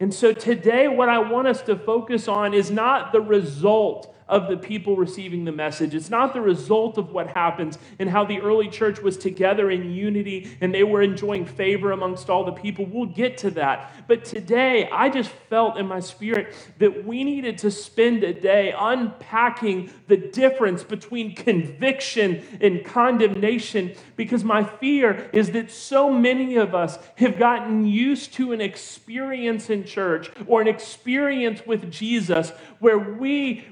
And 0.00 0.12
so 0.12 0.32
today, 0.32 0.88
what 0.88 1.08
I 1.08 1.18
want 1.18 1.46
us 1.46 1.62
to 1.62 1.76
focus 1.76 2.28
on 2.28 2.52
is 2.52 2.70
not 2.70 3.12
the 3.12 3.20
result 3.20 4.13
of 4.28 4.48
the 4.48 4.56
people 4.56 4.96
receiving 4.96 5.44
the 5.44 5.52
message. 5.52 5.94
It's 5.94 6.10
not 6.10 6.32
the 6.32 6.40
result 6.40 6.98
of 6.98 7.10
what 7.10 7.28
happens 7.28 7.78
and 7.98 8.08
how 8.08 8.24
the 8.24 8.40
early 8.40 8.68
church 8.68 9.00
was 9.00 9.16
together 9.16 9.70
in 9.70 9.90
unity 9.90 10.56
and 10.60 10.74
they 10.74 10.84
were 10.84 11.02
enjoying 11.02 11.44
favor 11.44 11.92
amongst 11.92 12.30
all 12.30 12.44
the 12.44 12.52
people. 12.52 12.86
We'll 12.86 13.06
get 13.06 13.38
to 13.38 13.50
that. 13.52 14.08
But 14.08 14.24
today, 14.24 14.88
I 14.90 15.08
just 15.08 15.30
felt 15.50 15.76
in 15.76 15.86
my 15.86 16.00
spirit 16.00 16.54
that 16.78 17.04
we 17.04 17.24
needed 17.24 17.58
to 17.58 17.70
spend 17.70 18.24
a 18.24 18.32
day 18.32 18.74
unpacking 18.76 19.90
the 20.08 20.16
difference 20.16 20.82
between 20.82 21.34
conviction 21.34 22.42
and 22.60 22.84
condemnation 22.84 23.94
because 24.16 24.44
my 24.44 24.64
fear 24.64 25.28
is 25.32 25.50
that 25.50 25.70
so 25.70 26.10
many 26.10 26.56
of 26.56 26.74
us 26.74 26.98
have 27.16 27.38
gotten 27.38 27.86
used 27.86 28.32
to 28.34 28.52
an 28.52 28.60
experience 28.60 29.70
in 29.70 29.84
church 29.84 30.30
or 30.46 30.60
an 30.60 30.68
experience 30.68 31.66
with 31.66 31.90
Jesus 31.90 32.50
where 32.78 32.98
we 32.98 33.64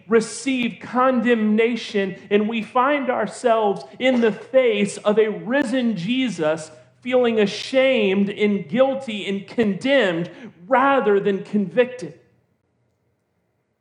receive 0.42 0.80
condemnation 0.80 2.16
and 2.28 2.48
we 2.48 2.62
find 2.62 3.08
ourselves 3.08 3.84
in 4.00 4.20
the 4.20 4.32
face 4.32 4.96
of 4.98 5.16
a 5.16 5.28
risen 5.28 5.96
Jesus 5.96 6.72
feeling 7.00 7.38
ashamed 7.38 8.28
and 8.28 8.68
guilty 8.68 9.28
and 9.28 9.46
condemned 9.46 10.28
rather 10.66 11.20
than 11.20 11.44
convicted. 11.44 12.18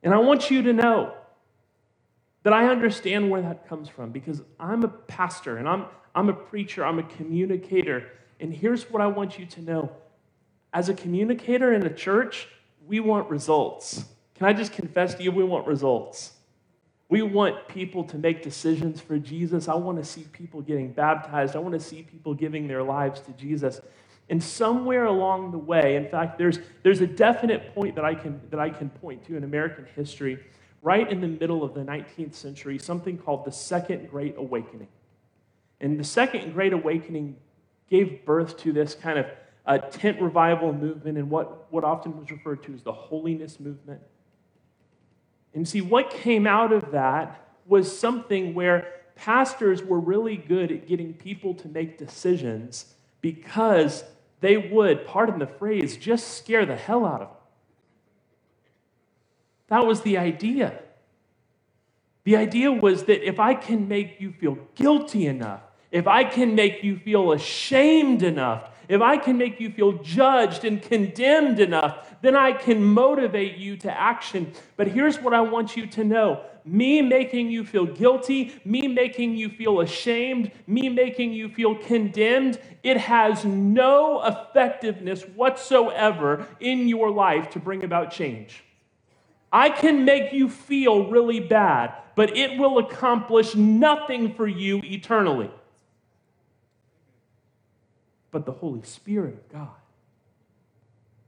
And 0.04 0.14
I 0.14 0.20
want 0.20 0.52
you 0.52 0.62
to 0.62 0.74
know 0.74 1.14
that 2.44 2.54
I 2.54 2.68
understand 2.68 3.32
where 3.32 3.42
that 3.42 3.68
comes 3.68 3.90
from 3.90 4.12
because 4.12 4.44
I'm 4.60 4.84
a 4.84 4.88
pastor 4.88 5.58
and 5.58 5.68
I'm, 5.68 5.86
I'm 6.14 6.30
a 6.30 6.34
preacher, 6.34 6.86
I'm 6.86 7.00
a 7.00 7.04
communicator. 7.04 8.06
And 8.40 8.54
here's 8.54 8.84
what 8.92 9.02
I 9.02 9.08
want 9.08 9.40
you 9.40 9.48
to 9.48 9.62
know 9.62 9.92
as 10.74 10.90
a 10.90 10.94
communicator 10.94 11.74
in 11.74 11.86
a 11.88 11.94
church, 11.94 12.48
we 12.86 13.00
want 13.00 13.30
results. 13.32 14.06
Can 14.36 14.46
I 14.46 14.54
just 14.54 14.74
confess 14.74 15.16
to 15.16 15.24
you, 15.24 15.32
we 15.32 15.44
want 15.44 15.66
results. 15.66 16.34
We 17.12 17.24
want 17.24 17.68
people 17.68 18.06
to 18.06 18.18
make 18.18 18.42
decisions 18.42 19.02
for 19.02 19.20
Jesus. 19.20 19.68
I 19.68 19.76
want 19.76 19.98
to 19.98 20.04
see 20.06 20.24
people 20.32 20.62
getting 20.62 20.94
baptized. 20.94 21.58
I 21.58 21.60
want 21.60 21.74
to 21.74 21.80
see 21.80 22.04
people 22.04 22.34
giving 22.34 22.70
their 22.70 22.84
lives 22.84 23.20
to 23.22 23.34
Jesus. 23.34 23.82
And 24.30 24.42
somewhere 24.42 25.04
along 25.04 25.52
the 25.52 25.58
way, 25.58 25.98
in 25.98 26.08
fact, 26.08 26.38
there's, 26.38 26.60
there's 26.84 27.02
a 27.02 27.08
definite 27.08 27.76
point 27.76 27.96
that 27.96 28.06
I, 28.06 28.16
can, 28.16 28.40
that 28.50 28.62
I 28.62 28.70
can 28.70 28.90
point 28.90 29.26
to 29.26 29.36
in 29.36 29.44
American 29.44 29.88
history, 29.94 30.40
right 30.82 31.12
in 31.12 31.20
the 31.20 31.28
middle 31.28 31.66
of 31.66 31.74
the 31.74 31.82
19th 31.82 32.34
century, 32.34 32.80
something 32.80 33.18
called 33.18 33.44
the 33.44 33.52
Second 33.52 34.10
Great 34.10 34.36
Awakening. 34.38 34.88
And 35.82 36.00
the 36.00 36.06
Second 36.06 36.54
Great 36.54 36.72
Awakening 36.72 37.36
gave 37.90 38.24
birth 38.24 38.58
to 38.60 38.72
this 38.72 38.96
kind 38.96 39.20
of 39.20 39.26
uh, 39.66 39.80
tent 39.80 40.22
revival 40.22 40.72
movement 40.72 41.18
and 41.18 41.30
what, 41.30 41.70
what 41.74 41.84
often 41.84 42.18
was 42.18 42.32
referred 42.32 42.64
to 42.64 42.74
as 42.74 42.84
the 42.84 42.94
holiness 42.94 43.60
movement. 43.60 44.00
And 45.54 45.68
see, 45.68 45.82
what 45.82 46.10
came 46.10 46.48
out 46.48 46.72
of 46.72 46.92
that 46.92 47.48
was 47.66 47.98
something 47.98 48.54
where 48.54 48.88
pastors 49.16 49.84
were 49.84 50.00
really 50.00 50.38
good 50.38 50.72
at 50.72 50.88
getting 50.88 51.14
people 51.14 51.54
to 51.56 51.68
make 51.68 51.98
decisions 51.98 52.94
because 53.22 54.04
they 54.40 54.58
would, 54.58 55.06
pardon 55.06 55.40
the 55.40 55.48
phrase, 55.48 55.98
just 55.98 56.38
scare 56.38 56.66
the 56.66 56.76
hell 56.76 57.06
out 57.06 57.22
of 57.22 57.28
them. 57.28 57.38
That 59.68 59.86
was 59.86 60.02
the 60.02 60.18
idea. 60.18 60.80
The 62.24 62.36
idea 62.36 62.72
was 62.72 63.04
that 63.06 63.26
if 63.26 63.40
I 63.40 63.54
can 63.54 63.88
make 63.88 64.20
you 64.20 64.32
feel 64.32 64.58
guilty 64.76 65.28
enough, 65.28 65.62
if 65.92 66.08
I 66.08 66.24
can 66.24 66.56
make 66.56 66.84
you 66.84 66.98
feel 66.98 67.32
ashamed 67.32 68.24
enough, 68.24 68.71
if 68.92 69.02
I 69.02 69.16
can 69.16 69.38
make 69.38 69.62
you 69.62 69.72
feel 69.72 69.94
judged 69.94 70.66
and 70.66 70.82
condemned 70.82 71.62
enough, 71.62 72.14
then 72.22 72.36
I 72.36 72.52
can 72.52 72.84
motivate 72.84 73.56
you 73.56 73.78
to 73.78 73.92
action. 73.92 74.52
But 74.76 74.90
here's 74.90 75.18
what 75.18 75.34
I 75.34 75.40
want 75.40 75.78
you 75.78 75.88
to 75.88 76.04
know 76.04 76.44
me 76.66 77.02
making 77.02 77.50
you 77.50 77.64
feel 77.64 77.86
guilty, 77.86 78.54
me 78.66 78.90
making 78.90 79.38
you 79.38 79.48
feel 79.48 79.80
ashamed, 79.80 80.52
me 80.68 80.90
making 80.90 81.32
you 81.32 81.48
feel 81.48 81.74
condemned, 81.74 82.60
it 82.84 82.98
has 82.98 83.46
no 83.46 84.22
effectiveness 84.24 85.24
whatsoever 85.24 86.46
in 86.60 86.90
your 86.90 87.10
life 87.10 87.50
to 87.52 87.60
bring 87.60 87.86
about 87.86 88.12
change. 88.12 88.64
I 89.54 89.70
can 89.70 90.04
make 90.04 90.34
you 90.34 90.50
feel 90.50 91.10
really 91.10 91.40
bad, 91.40 91.96
but 92.16 92.36
it 92.36 92.60
will 92.60 92.78
accomplish 92.78 93.56
nothing 93.56 94.36
for 94.36 94.48
you 94.48 94.82
eternally 94.84 95.50
but 98.32 98.46
the 98.46 98.52
Holy 98.52 98.82
Spirit 98.84 99.34
of 99.34 99.50
God. 99.50 99.70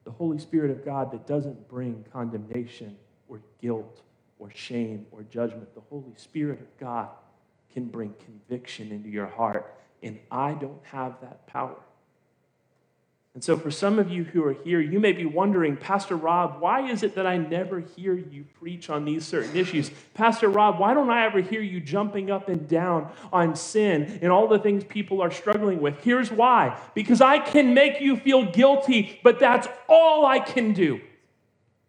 The 0.06 0.12
Holy 0.12 0.40
Spirit 0.40 0.72
of 0.72 0.84
God 0.84 1.12
that 1.12 1.28
doesn't 1.28 1.70
bring 1.70 2.04
condemnation 2.12 2.98
or 3.30 3.42
guilt 3.62 4.02
or 4.40 4.50
shame 4.54 5.06
or 5.12 5.24
judgment. 5.24 5.74
The 5.76 5.82
Holy 5.90 6.16
Spirit 6.18 6.60
of 6.60 6.78
God 6.80 7.10
can 7.74 7.86
bring 7.86 8.14
conviction 8.26 8.92
into 8.92 9.10
your 9.10 9.28
heart. 9.28 9.78
And 10.02 10.20
I 10.32 10.54
don't 10.54 10.82
have 10.84 11.20
that 11.22 11.48
power. 11.48 11.78
And 13.34 13.44
so, 13.44 13.58
for 13.58 13.72
some 13.72 13.98
of 13.98 14.12
you 14.12 14.26
who 14.26 14.44
are 14.46 14.54
here, 14.54 14.80
you 14.80 15.00
may 15.00 15.12
be 15.12 15.26
wondering, 15.26 15.76
Pastor 15.76 16.16
Rob, 16.16 16.62
why 16.62 16.88
is 16.88 17.02
it 17.02 17.16
that 17.16 17.26
I 17.26 17.38
never 17.38 17.80
hear 17.80 18.14
you 18.14 18.46
preach 18.60 18.92
on 18.92 19.06
these 19.06 19.26
certain 19.26 19.56
issues? 19.56 19.90
Pastor 20.14 20.50
Rob, 20.50 20.80
why 20.80 20.94
don't 20.94 21.10
I 21.10 21.26
ever 21.26 21.42
hear 21.42 21.62
you 21.62 21.80
jumping 21.80 22.30
up 22.30 22.48
and 22.48 22.68
down 22.68 23.12
on 23.32 23.56
sin 23.56 24.20
and 24.22 24.32
all 24.32 24.48
the 24.48 24.60
things 24.60 24.84
people 24.84 25.20
are 25.24 25.32
struggling 25.32 25.82
with? 25.82 26.00
Here's 26.04 26.32
why 26.32 26.80
because 26.94 27.22
I 27.22 27.40
can 27.40 27.74
make 27.74 28.00
you 28.00 28.18
feel 28.18 28.52
guilty, 28.52 29.20
but 29.24 29.40
that's 29.40 29.68
all 29.90 30.28
I 30.28 30.38
can 30.38 30.74
do. 30.74 31.02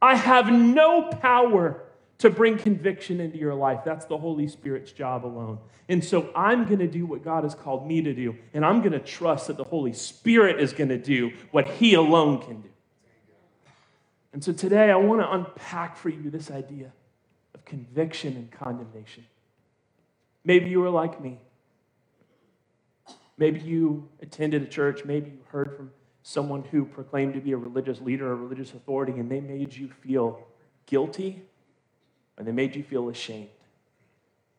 I 0.00 0.16
have 0.16 0.50
no 0.50 1.10
power 1.10 1.83
to 2.18 2.30
bring 2.30 2.58
conviction 2.58 3.20
into 3.20 3.38
your 3.38 3.54
life. 3.54 3.80
That's 3.84 4.06
the 4.06 4.18
Holy 4.18 4.48
Spirit's 4.48 4.92
job 4.92 5.24
alone. 5.26 5.58
And 5.88 6.02
so 6.02 6.30
I'm 6.34 6.64
going 6.64 6.78
to 6.78 6.86
do 6.86 7.04
what 7.04 7.22
God 7.22 7.44
has 7.44 7.54
called 7.54 7.86
me 7.86 8.00
to 8.02 8.14
do, 8.14 8.36
and 8.54 8.64
I'm 8.64 8.80
going 8.80 8.92
to 8.92 9.00
trust 9.00 9.48
that 9.48 9.56
the 9.56 9.64
Holy 9.64 9.92
Spirit 9.92 10.60
is 10.60 10.72
going 10.72 10.88
to 10.88 10.98
do 10.98 11.32
what 11.50 11.68
He 11.68 11.94
alone 11.94 12.40
can 12.40 12.62
do. 12.62 12.68
And 14.32 14.42
so 14.42 14.52
today 14.52 14.90
I 14.90 14.96
want 14.96 15.20
to 15.20 15.30
unpack 15.30 15.96
for 15.96 16.08
you 16.08 16.30
this 16.30 16.50
idea 16.50 16.92
of 17.54 17.64
conviction 17.64 18.34
and 18.36 18.50
condemnation. 18.50 19.26
Maybe 20.44 20.70
you 20.70 20.80
were 20.80 20.90
like 20.90 21.20
me. 21.20 21.38
Maybe 23.36 23.60
you 23.60 24.08
attended 24.22 24.62
a 24.62 24.66
church. 24.66 25.04
Maybe 25.04 25.30
you 25.30 25.38
heard 25.48 25.76
from 25.76 25.90
someone 26.22 26.64
who 26.70 26.84
proclaimed 26.84 27.34
to 27.34 27.40
be 27.40 27.52
a 27.52 27.56
religious 27.56 28.00
leader 28.00 28.30
or 28.30 28.36
religious 28.36 28.72
authority, 28.72 29.12
and 29.12 29.30
they 29.30 29.40
made 29.40 29.74
you 29.74 29.88
feel 30.02 30.46
guilty 30.86 31.42
or 32.36 32.44
they 32.44 32.52
made 32.52 32.74
you 32.74 32.82
feel 32.82 33.08
ashamed. 33.08 33.48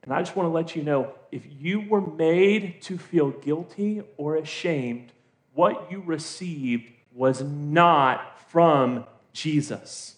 And 0.03 0.13
I 0.13 0.19
just 0.19 0.35
want 0.35 0.47
to 0.47 0.51
let 0.51 0.75
you 0.75 0.83
know 0.83 1.13
if 1.31 1.43
you 1.59 1.81
were 1.81 2.01
made 2.01 2.81
to 2.83 2.97
feel 2.97 3.31
guilty 3.31 4.03
or 4.17 4.35
ashamed, 4.35 5.11
what 5.53 5.91
you 5.91 6.03
received 6.05 6.91
was 7.13 7.41
not 7.41 8.39
from 8.51 9.05
Jesus. 9.33 10.15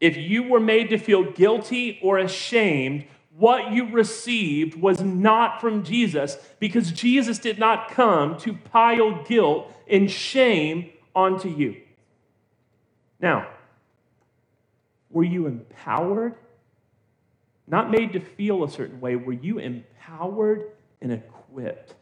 If 0.00 0.16
you 0.16 0.44
were 0.44 0.60
made 0.60 0.90
to 0.90 0.98
feel 0.98 1.30
guilty 1.32 1.98
or 2.02 2.18
ashamed, 2.18 3.04
what 3.36 3.72
you 3.72 3.90
received 3.90 4.80
was 4.80 5.00
not 5.00 5.60
from 5.60 5.84
Jesus 5.84 6.38
because 6.58 6.90
Jesus 6.90 7.38
did 7.38 7.58
not 7.58 7.90
come 7.90 8.38
to 8.38 8.54
pile 8.54 9.22
guilt 9.24 9.70
and 9.88 10.10
shame 10.10 10.90
onto 11.14 11.48
you. 11.48 11.76
Now, 13.20 13.48
were 15.10 15.24
you 15.24 15.46
empowered? 15.46 16.34
Not 17.66 17.90
made 17.90 18.12
to 18.12 18.20
feel 18.20 18.64
a 18.64 18.70
certain 18.70 19.00
way. 19.00 19.16
Were 19.16 19.32
you 19.32 19.58
empowered 19.58 20.70
and 21.00 21.12
equipped 21.12 21.94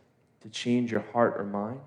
to 0.42 0.48
change 0.48 0.92
your 0.92 1.04
heart 1.12 1.34
or 1.38 1.44
mind? 1.44 1.80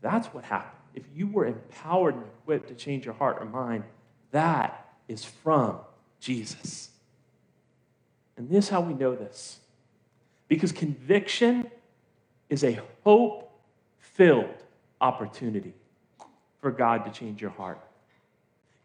That's 0.00 0.28
what 0.28 0.44
happened. 0.44 0.78
If 0.94 1.04
you 1.14 1.26
were 1.26 1.46
empowered 1.46 2.14
and 2.14 2.24
equipped 2.24 2.68
to 2.68 2.74
change 2.74 3.04
your 3.04 3.14
heart 3.14 3.38
or 3.40 3.46
mind, 3.46 3.84
that 4.30 4.94
is 5.08 5.24
from 5.24 5.78
Jesus. 6.20 6.90
And 8.36 8.48
this 8.48 8.66
is 8.66 8.70
how 8.70 8.80
we 8.80 8.94
know 8.94 9.14
this. 9.14 9.58
Because 10.48 10.72
conviction 10.72 11.70
is 12.48 12.64
a 12.64 12.80
hope 13.04 13.50
filled 13.98 14.64
opportunity 15.00 15.74
for 16.60 16.70
God 16.70 17.04
to 17.04 17.10
change 17.10 17.40
your 17.40 17.50
heart. 17.50 17.80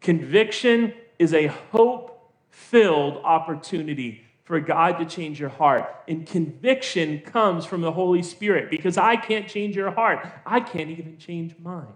Conviction 0.02 0.94
is 1.20 1.34
a 1.34 1.48
hope 1.48 2.17
filled 2.58 3.18
opportunity 3.24 4.26
for 4.44 4.60
God 4.60 4.98
to 4.98 5.06
change 5.06 5.40
your 5.40 5.50
heart. 5.50 6.04
And 6.08 6.26
conviction 6.26 7.20
comes 7.20 7.66
from 7.66 7.82
the 7.82 7.92
Holy 7.92 8.24
Spirit 8.24 8.72
because 8.72 8.98
I 8.98 9.16
can't 9.16 9.48
change 9.48 9.76
your 9.76 9.92
heart, 9.92 10.28
I 10.46 10.60
can't 10.60 10.90
even 10.90 11.18
change 11.18 11.56
mine. 11.62 11.94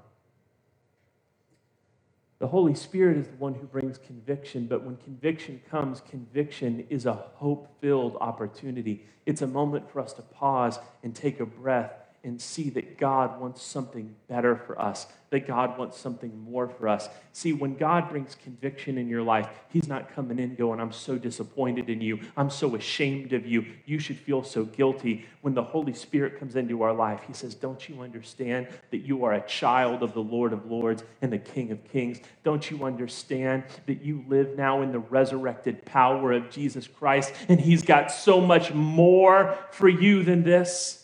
The 2.39 2.47
Holy 2.47 2.75
Spirit 2.75 3.17
is 3.17 3.27
the 3.27 3.35
one 3.35 3.53
who 3.53 3.65
brings 3.65 3.97
conviction, 3.97 4.67
but 4.67 4.83
when 4.83 4.97
conviction 4.97 5.61
comes, 5.69 6.01
conviction 6.01 6.85
is 6.89 7.05
a 7.05 7.13
hope 7.13 7.67
filled 7.81 8.15
opportunity. 8.21 9.05
It's 9.25 9.41
a 9.41 9.47
moment 9.47 9.91
for 9.91 9.99
us 9.99 10.13
to 10.13 10.21
pause 10.21 10.79
and 11.03 11.15
take 11.15 11.39
a 11.39 11.45
breath 11.45 11.91
and 12.23 12.39
see 12.39 12.69
that 12.69 12.97
God 12.97 13.39
wants 13.41 13.63
something 13.63 14.15
better 14.27 14.55
for 14.55 14.79
us, 14.79 15.07
that 15.31 15.47
God 15.47 15.77
wants 15.79 15.97
something 15.97 16.37
more 16.43 16.67
for 16.67 16.87
us. 16.87 17.09
See, 17.31 17.51
when 17.51 17.75
God 17.75 18.09
brings 18.09 18.35
conviction 18.35 18.97
in 18.97 19.07
your 19.07 19.23
life, 19.23 19.49
He's 19.69 19.87
not 19.87 20.13
coming 20.13 20.37
in 20.37 20.53
going, 20.55 20.79
I'm 20.79 20.91
so 20.91 21.17
disappointed 21.17 21.89
in 21.89 21.99
you. 21.99 22.19
I'm 22.37 22.51
so 22.51 22.75
ashamed 22.75 23.33
of 23.33 23.47
you. 23.47 23.65
You 23.85 23.97
should 23.97 24.17
feel 24.17 24.43
so 24.43 24.65
guilty. 24.65 25.25
When 25.41 25.55
the 25.55 25.63
Holy 25.63 25.93
Spirit 25.93 26.37
comes 26.37 26.55
into 26.55 26.83
our 26.83 26.93
life, 26.93 27.23
He 27.25 27.33
says, 27.33 27.55
Don't 27.55 27.89
you 27.89 28.01
understand 28.01 28.67
that 28.91 28.99
you 28.99 29.25
are 29.25 29.33
a 29.33 29.47
child 29.47 30.03
of 30.03 30.13
the 30.13 30.21
Lord 30.21 30.53
of 30.53 30.69
Lords 30.69 31.03
and 31.23 31.33
the 31.33 31.39
King 31.39 31.71
of 31.71 31.83
Kings? 31.91 32.19
Don't 32.43 32.69
you 32.69 32.83
understand 32.83 33.63
that 33.87 34.03
you 34.03 34.23
live 34.27 34.55
now 34.55 34.83
in 34.83 34.91
the 34.91 34.99
resurrected 34.99 35.85
power 35.85 36.33
of 36.33 36.51
Jesus 36.51 36.87
Christ 36.87 37.33
and 37.49 37.59
He's 37.59 37.81
got 37.81 38.11
so 38.11 38.39
much 38.39 38.73
more 38.73 39.57
for 39.71 39.89
you 39.89 40.23
than 40.23 40.43
this? 40.43 41.00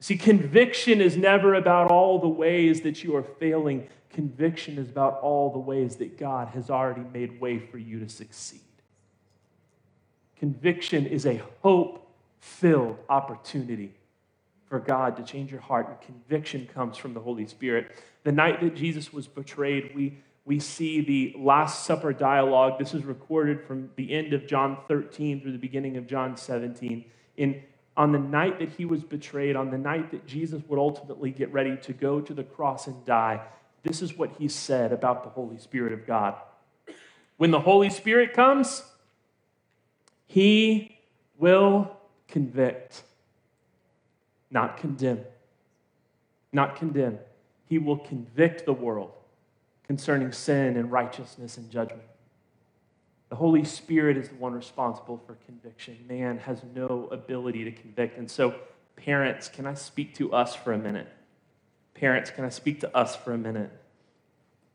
See, 0.00 0.16
conviction 0.16 1.00
is 1.00 1.16
never 1.16 1.54
about 1.54 1.90
all 1.90 2.20
the 2.20 2.28
ways 2.28 2.82
that 2.82 3.02
you 3.02 3.16
are 3.16 3.22
failing. 3.22 3.88
Conviction 4.10 4.78
is 4.78 4.88
about 4.88 5.20
all 5.20 5.50
the 5.50 5.58
ways 5.58 5.96
that 5.96 6.16
God 6.18 6.48
has 6.48 6.70
already 6.70 7.02
made 7.12 7.40
way 7.40 7.58
for 7.58 7.78
you 7.78 7.98
to 8.00 8.08
succeed. 8.08 8.60
Conviction 10.36 11.04
is 11.06 11.26
a 11.26 11.42
hope 11.62 12.08
filled 12.38 12.96
opportunity 13.08 13.92
for 14.68 14.78
God 14.78 15.16
to 15.16 15.22
change 15.24 15.50
your 15.50 15.60
heart, 15.60 15.88
and 15.88 16.00
conviction 16.00 16.68
comes 16.72 16.96
from 16.96 17.14
the 17.14 17.20
Holy 17.20 17.46
Spirit. 17.46 17.90
The 18.22 18.32
night 18.32 18.60
that 18.60 18.76
Jesus 18.76 19.12
was 19.12 19.26
betrayed, 19.26 19.92
we, 19.96 20.18
we 20.44 20.60
see 20.60 21.00
the 21.00 21.34
Last 21.38 21.86
Supper 21.86 22.12
dialogue. 22.12 22.78
This 22.78 22.94
is 22.94 23.04
recorded 23.04 23.64
from 23.64 23.90
the 23.96 24.12
end 24.12 24.34
of 24.34 24.46
John 24.46 24.76
13 24.86 25.40
through 25.40 25.52
the 25.52 25.58
beginning 25.58 25.96
of 25.96 26.06
John 26.06 26.36
17. 26.36 27.04
In 27.38 27.62
on 27.98 28.12
the 28.12 28.18
night 28.18 28.60
that 28.60 28.70
he 28.70 28.84
was 28.84 29.02
betrayed, 29.02 29.56
on 29.56 29.72
the 29.72 29.76
night 29.76 30.12
that 30.12 30.24
Jesus 30.24 30.62
would 30.68 30.78
ultimately 30.78 31.32
get 31.32 31.52
ready 31.52 31.76
to 31.78 31.92
go 31.92 32.20
to 32.20 32.32
the 32.32 32.44
cross 32.44 32.86
and 32.86 33.04
die, 33.04 33.40
this 33.82 34.00
is 34.00 34.16
what 34.16 34.30
he 34.38 34.46
said 34.46 34.92
about 34.92 35.24
the 35.24 35.30
Holy 35.30 35.58
Spirit 35.58 35.92
of 35.92 36.06
God. 36.06 36.36
When 37.38 37.50
the 37.50 37.58
Holy 37.58 37.90
Spirit 37.90 38.34
comes, 38.34 38.84
he 40.26 40.96
will 41.38 41.96
convict, 42.28 43.02
not 44.48 44.76
condemn. 44.76 45.24
Not 46.52 46.76
condemn. 46.76 47.18
He 47.68 47.78
will 47.78 47.98
convict 47.98 48.64
the 48.64 48.72
world 48.72 49.10
concerning 49.86 50.30
sin 50.30 50.76
and 50.76 50.92
righteousness 50.92 51.56
and 51.56 51.68
judgment. 51.68 52.07
The 53.28 53.36
Holy 53.36 53.64
Spirit 53.64 54.16
is 54.16 54.30
the 54.30 54.36
one 54.36 54.54
responsible 54.54 55.22
for 55.26 55.36
conviction. 55.46 55.98
Man 56.08 56.38
has 56.38 56.62
no 56.74 57.08
ability 57.10 57.64
to 57.64 57.72
convict. 57.72 58.16
And 58.18 58.30
so, 58.30 58.54
parents, 58.96 59.48
can 59.48 59.66
I 59.66 59.74
speak 59.74 60.14
to 60.14 60.32
us 60.32 60.54
for 60.56 60.72
a 60.72 60.78
minute? 60.78 61.08
Parents, 61.94 62.30
can 62.30 62.44
I 62.44 62.48
speak 62.48 62.80
to 62.80 62.96
us 62.96 63.16
for 63.16 63.32
a 63.32 63.38
minute? 63.38 63.70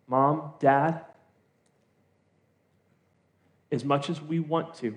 Mom, 0.07 0.53
dad, 0.59 1.05
as 3.71 3.83
much 3.83 4.09
as 4.09 4.21
we 4.21 4.39
want 4.39 4.75
to, 4.75 4.95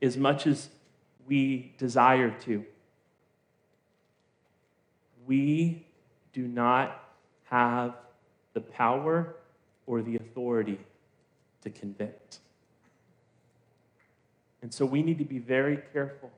as 0.00 0.16
much 0.16 0.46
as 0.46 0.68
we 1.26 1.74
desire 1.76 2.30
to, 2.42 2.64
we 5.26 5.84
do 6.32 6.46
not 6.46 7.02
have 7.44 7.94
the 8.54 8.60
power 8.60 9.34
or 9.86 10.02
the 10.02 10.16
authority 10.16 10.78
to 11.70 11.80
convict. 11.80 12.38
And 14.62 14.72
so 14.72 14.84
we 14.84 15.02
need 15.02 15.18
to 15.18 15.24
be 15.24 15.38
very 15.38 15.78
careful 15.92 16.30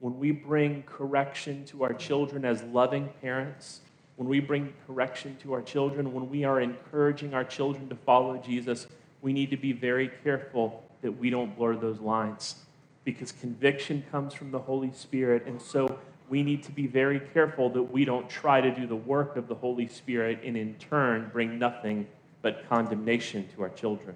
when 0.00 0.18
we 0.18 0.30
bring 0.30 0.82
correction 0.84 1.64
to 1.66 1.82
our 1.82 1.92
children 1.92 2.44
as 2.44 2.62
loving 2.62 3.08
parents, 3.20 3.80
when 4.16 4.28
we 4.28 4.40
bring 4.40 4.72
correction 4.86 5.36
to 5.42 5.52
our 5.52 5.62
children, 5.62 6.12
when 6.12 6.28
we 6.30 6.44
are 6.44 6.60
encouraging 6.60 7.34
our 7.34 7.44
children 7.44 7.88
to 7.88 7.96
follow 7.96 8.36
Jesus, 8.38 8.86
we 9.22 9.32
need 9.32 9.50
to 9.50 9.56
be 9.56 9.72
very 9.72 10.10
careful 10.22 10.84
that 11.02 11.12
we 11.12 11.30
don't 11.30 11.56
blur 11.56 11.76
those 11.76 12.00
lines 12.00 12.56
because 13.04 13.32
conviction 13.32 14.04
comes 14.10 14.34
from 14.34 14.50
the 14.50 14.58
Holy 14.58 14.92
Spirit. 14.92 15.46
And 15.46 15.60
so 15.60 15.98
we 16.28 16.42
need 16.42 16.62
to 16.64 16.72
be 16.72 16.86
very 16.86 17.20
careful 17.20 17.70
that 17.70 17.82
we 17.82 18.04
don't 18.04 18.28
try 18.28 18.60
to 18.60 18.70
do 18.70 18.86
the 18.86 18.96
work 18.96 19.36
of 19.36 19.48
the 19.48 19.54
Holy 19.54 19.88
Spirit 19.88 20.40
and 20.44 20.56
in 20.56 20.74
turn 20.74 21.30
bring 21.32 21.58
nothing 21.58 22.06
but 22.42 22.68
condemnation 22.68 23.48
to 23.56 23.62
our 23.62 23.70
children. 23.70 24.14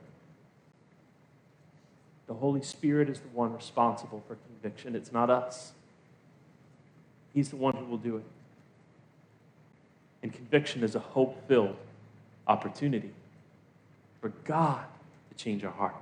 The 2.27 2.35
Holy 2.35 2.63
Spirit 2.63 3.09
is 3.09 3.21
the 3.21 3.29
one 3.29 3.53
responsible 3.55 4.23
for 4.27 4.37
conviction, 4.37 4.95
it's 4.95 5.13
not 5.13 5.31
us. 5.31 5.73
He's 7.35 7.49
the 7.49 7.57
one 7.57 7.75
who 7.75 7.85
will 7.87 7.99
do 7.99 8.17
it. 8.17 8.25
And 10.23 10.33
conviction 10.33 10.85
is 10.85 10.95
a 10.95 11.01
hope 11.01 11.49
filled 11.49 11.77
opportunity 12.47 13.11
for 14.21 14.29
God 14.45 14.85
to 15.31 15.45
change 15.45 15.65
our 15.65 15.73
heart. 15.73 15.97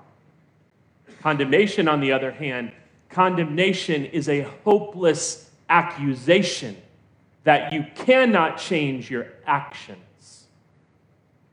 Condemnation, 1.23 1.89
on 1.89 2.01
the 2.01 2.13
other 2.13 2.31
hand, 2.31 2.73
condemnation 3.09 4.05
is 4.07 4.29
a 4.29 4.43
hopeless 4.65 5.51
accusation 5.69 6.77
that 7.45 7.73
you 7.73 7.87
cannot 7.95 8.59
change 8.59 9.11
your 9.11 9.27
action. 9.47 9.97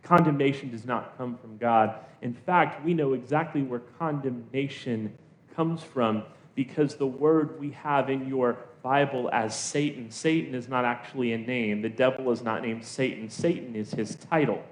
Condemnation 0.08 0.72
does 0.72 0.86
not 0.86 1.18
come 1.18 1.38
from 1.38 1.58
God. 1.58 1.96
In 2.22 2.34
fact, 2.34 2.84
we 2.86 2.94
know 2.94 3.12
exactly 3.12 3.62
where 3.62 3.82
condemnation 4.00 5.18
comes 5.54 5.84
from 5.84 6.24
because 6.56 6.96
the 6.96 7.08
word 7.08 7.60
we 7.60 7.72
have 7.72 8.10
in 8.10 8.28
your 8.28 8.58
Bible 8.82 9.30
as 9.34 9.58
Satan, 9.58 10.10
Satan 10.10 10.56
is 10.56 10.70
not 10.70 10.86
actually 10.86 11.34
a 11.34 11.38
name. 11.38 11.82
The 11.82 11.90
devil 11.90 12.32
is 12.32 12.42
not 12.42 12.62
named 12.62 12.86
Satan, 12.86 13.30
Satan 13.30 13.76
is 13.76 13.92
his 13.92 14.16
title. 14.16 14.64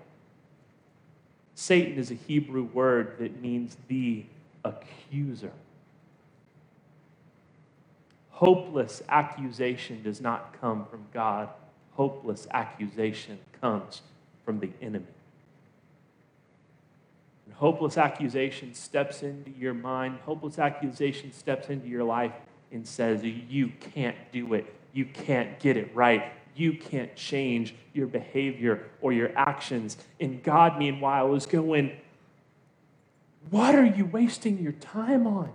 Satan 1.54 1.98
is 1.98 2.12
a 2.12 2.16
Hebrew 2.16 2.64
word 2.64 3.18
that 3.20 3.42
means 3.42 3.76
the 3.88 4.26
accuser. 4.64 5.52
Hopeless 8.30 9.02
accusation 9.10 10.02
does 10.02 10.22
not 10.22 10.60
come 10.60 10.86
from 10.86 11.06
God. 11.14 11.50
Hopeless 11.92 12.48
accusation 12.52 13.40
comes 13.62 14.02
from 14.46 14.60
the 14.60 14.70
enemy 14.82 15.15
hopeless 17.56 17.98
accusation 17.98 18.74
steps 18.74 19.24
into 19.24 19.52
your 19.52 19.74
mind, 19.74 20.20
hopeless 20.26 20.60
accusation 20.60 21.32
steps 21.34 21.70
into 21.70 21.88
your 21.88 22.04
life 22.04 22.34
and 22.72 22.88
says, 22.88 23.24
You 23.24 23.72
can't 23.94 24.18
do 24.32 24.54
it. 24.54 24.74
You 24.94 25.06
can't 25.06 25.60
get 25.60 25.78
it 25.78 25.94
right. 25.96 26.32
you 26.56 26.74
can't 26.74 27.16
change 27.16 27.76
your 27.94 28.08
behavior 28.08 28.84
or 29.02 29.12
your 29.12 29.32
actions. 29.38 29.98
And 30.20 30.42
God, 30.44 30.78
meanwhile, 30.80 31.36
is 31.36 31.46
going, 31.46 31.92
What 33.50 33.76
are 33.76 33.86
you 33.86 34.06
wasting 34.06 34.60
your 34.60 34.72
time 34.74 35.28
on? 35.28 35.52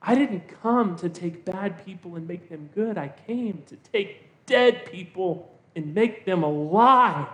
I 0.00 0.14
didn't 0.16 0.48
come 0.62 0.96
to 0.96 1.08
take 1.08 1.44
bad 1.44 1.84
people 1.84 2.16
and 2.16 2.26
make 2.26 2.48
them 2.48 2.70
good. 2.74 2.98
I 2.98 3.08
came 3.26 3.62
to 3.68 3.76
take 3.92 4.28
dead 4.46 4.86
people 4.90 5.48
and 5.76 5.94
make 5.94 6.24
them 6.24 6.42
alive. 6.42 7.28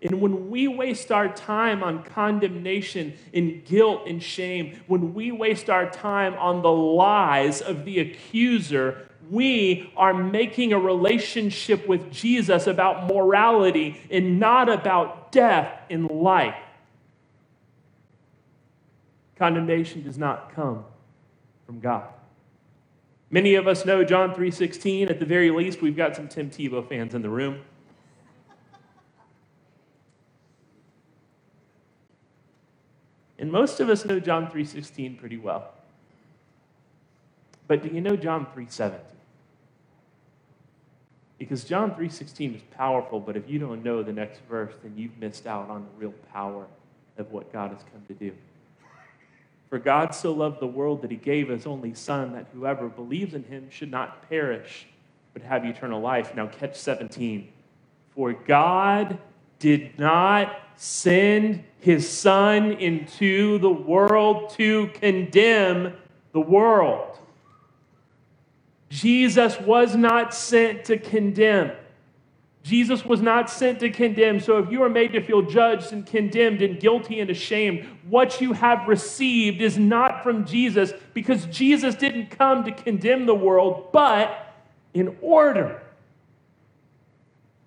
And 0.00 0.20
when 0.20 0.48
we 0.48 0.68
waste 0.68 1.10
our 1.10 1.28
time 1.28 1.82
on 1.82 2.04
condemnation 2.04 3.14
and 3.34 3.64
guilt 3.64 4.02
and 4.06 4.22
shame, 4.22 4.80
when 4.86 5.12
we 5.12 5.32
waste 5.32 5.68
our 5.68 5.90
time 5.90 6.34
on 6.34 6.62
the 6.62 6.70
lies 6.70 7.60
of 7.60 7.84
the 7.84 7.98
accuser, 7.98 9.08
we 9.28 9.92
are 9.96 10.14
making 10.14 10.72
a 10.72 10.78
relationship 10.78 11.88
with 11.88 12.12
Jesus 12.12 12.68
about 12.68 13.08
morality 13.08 14.00
and 14.10 14.38
not 14.38 14.68
about 14.68 15.32
death 15.32 15.80
and 15.90 16.08
life. 16.08 16.54
Condemnation 19.36 20.02
does 20.02 20.16
not 20.18 20.54
come 20.54 20.84
from 21.66 21.80
God. 21.80 22.08
Many 23.30 23.56
of 23.56 23.68
us 23.68 23.84
know 23.84 24.04
John 24.04 24.34
3:16. 24.34 25.08
At 25.08 25.18
the 25.20 25.26
very 25.26 25.50
least, 25.50 25.82
we've 25.82 25.96
got 25.96 26.16
some 26.16 26.28
Tim 26.28 26.50
Tebow 26.50 26.88
fans 26.88 27.14
in 27.14 27.22
the 27.22 27.28
room. 27.28 27.60
And 33.38 33.52
most 33.52 33.80
of 33.80 33.88
us 33.88 34.04
know 34.04 34.18
John 34.18 34.50
3:16 34.50 35.16
pretty 35.16 35.36
well. 35.36 35.72
But 37.66 37.82
do 37.82 37.88
you 37.88 38.00
know 38.00 38.16
John 38.16 38.46
3:17? 38.46 39.00
Because 41.38 41.64
John 41.64 41.94
3:16 41.94 42.54
is 42.54 42.62
powerful, 42.76 43.20
but 43.20 43.36
if 43.36 43.48
you 43.48 43.58
don't 43.58 43.84
know 43.84 44.02
the 44.02 44.12
next 44.12 44.40
verse, 44.48 44.74
then 44.82 44.94
you've 44.96 45.16
missed 45.18 45.46
out 45.46 45.70
on 45.70 45.84
the 45.84 46.00
real 46.00 46.14
power 46.32 46.66
of 47.16 47.30
what 47.30 47.52
God 47.52 47.70
has 47.70 47.82
come 47.92 48.02
to 48.08 48.14
do. 48.14 48.32
For 49.68 49.78
God 49.78 50.14
so 50.14 50.32
loved 50.32 50.60
the 50.60 50.66
world 50.66 51.02
that 51.02 51.10
he 51.10 51.16
gave 51.16 51.48
his 51.48 51.66
only 51.66 51.94
son 51.94 52.32
that 52.32 52.46
whoever 52.54 52.88
believes 52.88 53.34
in 53.34 53.44
him 53.44 53.68
should 53.70 53.90
not 53.90 54.28
perish 54.28 54.86
but 55.34 55.42
have 55.42 55.64
eternal 55.64 56.00
life. 56.00 56.34
Now 56.34 56.46
catch 56.46 56.74
17. 56.76 57.52
For 58.10 58.32
God 58.32 59.18
did 59.58 59.98
not 59.98 60.56
send 60.78 61.64
his 61.80 62.08
Son 62.08 62.72
into 62.72 63.58
the 63.58 63.68
world 63.68 64.50
to 64.50 64.86
condemn 64.94 65.92
the 66.32 66.40
world. 66.40 67.18
Jesus 68.88 69.60
was 69.60 69.96
not 69.96 70.32
sent 70.32 70.84
to 70.84 70.96
condemn. 70.96 71.72
Jesus 72.62 73.04
was 73.04 73.20
not 73.20 73.50
sent 73.50 73.80
to 73.80 73.90
condemn. 73.90 74.38
So 74.38 74.58
if 74.58 74.70
you 74.70 74.82
are 74.84 74.88
made 74.88 75.12
to 75.14 75.20
feel 75.20 75.42
judged 75.42 75.92
and 75.92 76.06
condemned 76.06 76.62
and 76.62 76.78
guilty 76.78 77.18
and 77.18 77.28
ashamed, 77.28 77.84
what 78.08 78.40
you 78.40 78.52
have 78.52 78.86
received 78.86 79.60
is 79.60 79.78
not 79.78 80.22
from 80.22 80.44
Jesus 80.44 80.92
because 81.12 81.46
Jesus 81.46 81.96
didn't 81.96 82.30
come 82.30 82.64
to 82.64 82.72
condemn 82.72 83.26
the 83.26 83.34
world, 83.34 83.88
but 83.92 84.54
in 84.94 85.16
order 85.20 85.82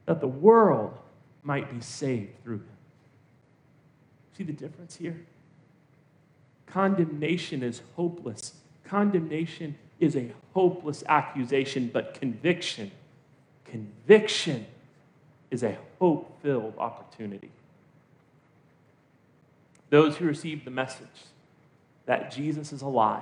that 0.06 0.22
the 0.22 0.28
world 0.28 0.98
might 1.44 1.70
be 1.74 1.82
saved 1.82 2.42
through 2.44 2.58
him. 2.58 2.71
See 4.42 4.46
the 4.48 4.54
difference 4.54 4.96
here? 4.96 5.22
Condemnation 6.66 7.62
is 7.62 7.84
hopeless. 7.96 8.56
Condemnation 8.84 9.76
is 10.00 10.16
a 10.16 10.32
hopeless 10.56 11.04
accusation, 11.08 11.92
but 11.94 12.16
conviction, 12.20 12.90
conviction 13.66 14.66
is 15.52 15.62
a 15.62 15.78
hope 16.00 16.42
filled 16.42 16.74
opportunity. 16.80 17.52
Those 19.92 20.18
who 20.18 20.26
receive 20.26 20.66
the 20.66 20.72
message 20.72 21.06
that 22.08 22.32
Jesus 22.32 22.74
is 22.74 22.82
alive 22.82 23.22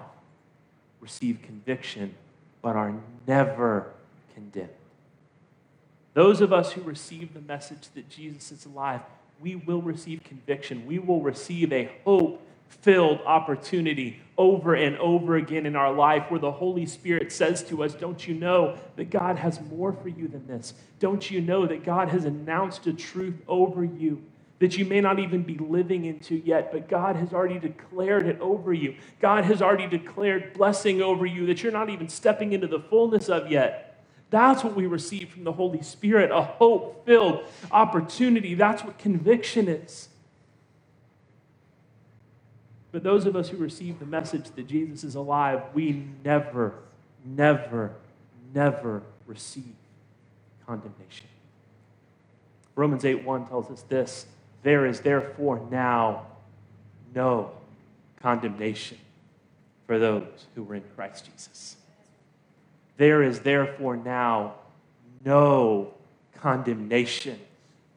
receive 1.01 1.41
conviction, 1.41 2.15
but 2.61 2.77
are 2.77 2.95
never 3.27 3.91
condemned. 4.33 4.69
Those 6.13 6.39
of 6.39 6.53
us 6.53 6.71
who 6.71 6.81
receive 6.81 7.33
the 7.33 7.41
message 7.41 7.89
that 7.93 8.09
Jesus 8.09 8.53
is 8.53 8.65
alive, 8.65 9.01
we 9.41 9.55
will 9.55 9.81
receive 9.81 10.23
conviction. 10.23 10.85
We 10.85 10.99
will 10.99 11.21
receive 11.21 11.71
a 11.71 11.91
hope 12.03 12.45
filled 12.69 13.19
opportunity 13.25 14.21
over 14.37 14.75
and 14.75 14.97
over 14.97 15.35
again 15.35 15.65
in 15.65 15.75
our 15.75 15.91
life 15.91 16.29
where 16.29 16.39
the 16.39 16.51
Holy 16.51 16.85
Spirit 16.85 17.31
says 17.31 17.63
to 17.63 17.83
us, 17.83 17.93
Don't 17.93 18.27
you 18.27 18.35
know 18.35 18.77
that 18.95 19.09
God 19.09 19.37
has 19.37 19.59
more 19.61 19.91
for 19.91 20.09
you 20.09 20.27
than 20.27 20.45
this? 20.47 20.73
Don't 20.99 21.29
you 21.29 21.41
know 21.41 21.65
that 21.65 21.83
God 21.83 22.09
has 22.09 22.25
announced 22.25 22.87
a 22.87 22.93
truth 22.93 23.41
over 23.47 23.83
you 23.83 24.21
that 24.59 24.77
you 24.77 24.83
may 24.83 24.99
not 24.99 25.19
even 25.19 25.41
be 25.41 25.57
living 25.57 26.03
into 26.03 26.35
yet, 26.35 26.69
but 26.73 26.89
God 26.89 27.15
has 27.15 27.31
already 27.31 27.59
declared 27.59 28.27
it 28.27 28.39
over 28.41 28.73
you? 28.73 28.95
God 29.21 29.45
has 29.45 29.61
already 29.61 29.87
declared 29.87 30.53
blessing 30.53 31.01
over 31.01 31.25
you 31.25 31.45
that 31.45 31.63
you're 31.63 31.71
not 31.71 31.89
even 31.89 32.09
stepping 32.09 32.51
into 32.51 32.67
the 32.67 32.79
fullness 32.79 33.29
of 33.29 33.49
yet. 33.49 33.88
That's 34.29 34.63
what 34.63 34.75
we 34.75 34.85
receive 34.85 35.29
from 35.29 35.43
the 35.43 35.51
Holy 35.51 35.81
Spirit 35.81 36.31
a 36.31 36.41
hope 36.41 37.05
filled 37.05 37.43
opportunity. 37.71 38.53
That's 38.53 38.83
what 38.83 38.97
conviction 38.97 39.67
is. 39.67 40.09
But 42.91 43.03
those 43.03 43.25
of 43.25 43.35
us 43.35 43.49
who 43.49 43.57
receive 43.57 43.99
the 43.99 44.05
message 44.05 44.49
that 44.55 44.67
Jesus 44.67 45.03
is 45.03 45.15
alive, 45.15 45.61
we 45.73 46.05
never, 46.23 46.75
never, 47.23 47.93
never 48.53 49.03
receive 49.27 49.75
condemnation. 50.65 51.27
Romans 52.75 53.05
8 53.05 53.23
1 53.23 53.47
tells 53.47 53.69
us 53.69 53.81
this 53.83 54.25
there 54.63 54.85
is 54.85 55.01
therefore 55.01 55.61
now 55.71 56.27
no 57.13 57.51
condemnation 58.21 58.97
for 59.87 59.97
those 59.97 60.47
who 60.55 60.63
were 60.63 60.75
in 60.75 60.83
Christ 60.95 61.29
Jesus. 61.31 61.78
There 62.99 63.23
is 63.23 63.39
therefore 63.39 63.95
now 63.95 64.55
no 65.23 65.93
condemnation 66.35 67.39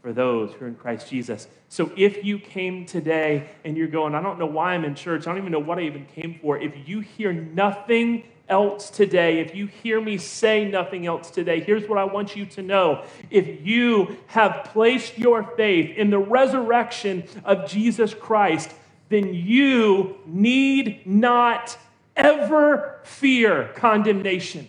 for 0.00 0.12
those 0.12 0.52
who 0.52 0.64
are 0.64 0.68
in 0.68 0.76
Christ 0.76 1.10
Jesus. 1.10 1.48
So 1.68 1.90
if 1.96 2.24
you 2.24 2.38
came 2.38 2.86
today 2.86 3.48
and 3.64 3.76
you're 3.76 3.88
going, 3.88 4.14
I 4.14 4.22
don't 4.22 4.38
know 4.38 4.46
why 4.46 4.74
I'm 4.74 4.84
in 4.84 4.94
church, 4.94 5.26
I 5.26 5.30
don't 5.30 5.38
even 5.38 5.50
know 5.50 5.58
what 5.58 5.78
I 5.78 5.82
even 5.82 6.06
came 6.06 6.38
for, 6.40 6.56
if 6.56 6.88
you 6.88 7.00
hear 7.00 7.32
nothing 7.32 8.22
else 8.48 8.90
today, 8.90 9.40
if 9.40 9.56
you 9.56 9.66
hear 9.66 10.00
me 10.00 10.18
say 10.18 10.64
nothing 10.70 11.04
else 11.04 11.32
today, 11.32 11.58
here's 11.58 11.88
what 11.88 11.98
I 11.98 12.04
want 12.04 12.36
you 12.36 12.46
to 12.46 12.62
know. 12.62 13.04
If 13.28 13.66
you 13.66 14.16
have 14.28 14.68
placed 14.72 15.18
your 15.18 15.42
faith 15.56 15.96
in 15.96 16.10
the 16.10 16.18
resurrection 16.20 17.24
of 17.44 17.68
Jesus 17.68 18.14
Christ, 18.14 18.72
then 19.08 19.34
you 19.34 20.18
need 20.26 21.04
not 21.04 21.76
ever 22.14 23.00
fear 23.02 23.72
condemnation. 23.74 24.68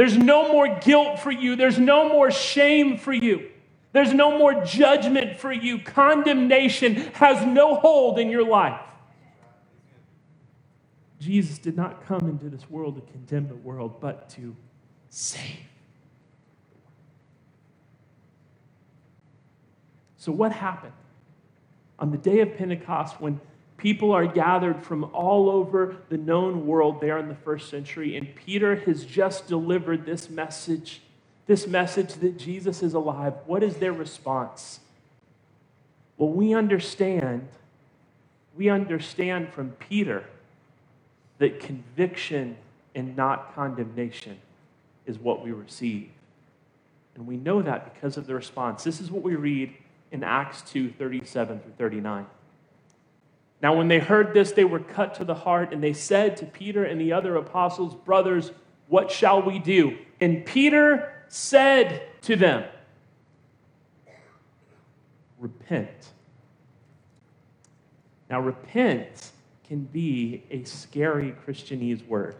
There's 0.00 0.16
no 0.16 0.50
more 0.50 0.80
guilt 0.80 1.18
for 1.18 1.30
you. 1.30 1.56
There's 1.56 1.78
no 1.78 2.08
more 2.08 2.30
shame 2.30 2.96
for 2.96 3.12
you. 3.12 3.50
There's 3.92 4.14
no 4.14 4.38
more 4.38 4.64
judgment 4.64 5.36
for 5.36 5.52
you. 5.52 5.78
Condemnation 5.78 6.94
has 7.12 7.44
no 7.44 7.74
hold 7.74 8.18
in 8.18 8.30
your 8.30 8.42
life. 8.42 8.80
Jesus 11.18 11.58
did 11.58 11.76
not 11.76 12.06
come 12.06 12.30
into 12.30 12.48
this 12.48 12.70
world 12.70 12.94
to 12.94 13.12
condemn 13.12 13.46
the 13.46 13.56
world, 13.56 14.00
but 14.00 14.30
to 14.30 14.56
save. 15.10 15.58
So, 20.16 20.32
what 20.32 20.50
happened 20.50 20.94
on 21.98 22.10
the 22.10 22.16
day 22.16 22.40
of 22.40 22.56
Pentecost 22.56 23.20
when 23.20 23.38
People 23.80 24.12
are 24.12 24.26
gathered 24.26 24.84
from 24.84 25.04
all 25.04 25.48
over 25.48 25.96
the 26.10 26.18
known 26.18 26.66
world 26.66 27.00
there 27.00 27.18
in 27.18 27.28
the 27.28 27.34
first 27.34 27.70
century, 27.70 28.16
and 28.16 28.34
Peter 28.34 28.76
has 28.76 29.04
just 29.04 29.48
delivered 29.48 30.04
this 30.04 30.28
message 30.28 31.00
this 31.50 31.66
message 31.66 32.14
that 32.14 32.38
Jesus 32.38 32.80
is 32.80 32.94
alive. 32.94 33.34
What 33.44 33.64
is 33.64 33.78
their 33.78 33.92
response? 33.92 34.78
Well, 36.16 36.28
we 36.28 36.54
understand, 36.54 37.48
we 38.56 38.68
understand 38.68 39.52
from 39.52 39.70
Peter 39.72 40.26
that 41.38 41.58
conviction 41.58 42.56
and 42.94 43.16
not 43.16 43.52
condemnation 43.56 44.38
is 45.06 45.18
what 45.18 45.42
we 45.42 45.50
receive. 45.50 46.10
And 47.16 47.26
we 47.26 47.36
know 47.36 47.62
that 47.62 47.94
because 47.94 48.16
of 48.16 48.28
the 48.28 48.34
response. 48.36 48.84
This 48.84 49.00
is 49.00 49.10
what 49.10 49.24
we 49.24 49.34
read 49.34 49.74
in 50.12 50.22
Acts 50.22 50.62
2 50.70 50.90
37 50.90 51.58
through 51.58 51.72
39. 51.76 52.26
Now, 53.62 53.76
when 53.76 53.88
they 53.88 53.98
heard 53.98 54.32
this, 54.32 54.52
they 54.52 54.64
were 54.64 54.80
cut 54.80 55.14
to 55.16 55.24
the 55.24 55.34
heart, 55.34 55.72
and 55.72 55.82
they 55.82 55.92
said 55.92 56.36
to 56.38 56.46
Peter 56.46 56.84
and 56.84 57.00
the 57.00 57.12
other 57.12 57.36
apostles, 57.36 57.94
Brothers, 57.94 58.52
what 58.88 59.10
shall 59.10 59.42
we 59.42 59.58
do? 59.58 59.98
And 60.20 60.44
Peter 60.44 61.12
said 61.28 62.02
to 62.22 62.36
them, 62.36 62.64
Repent. 65.38 66.12
Now, 68.28 68.40
repent 68.40 69.32
can 69.66 69.84
be 69.84 70.42
a 70.50 70.64
scary 70.64 71.34
Christianese 71.46 72.06
word. 72.06 72.36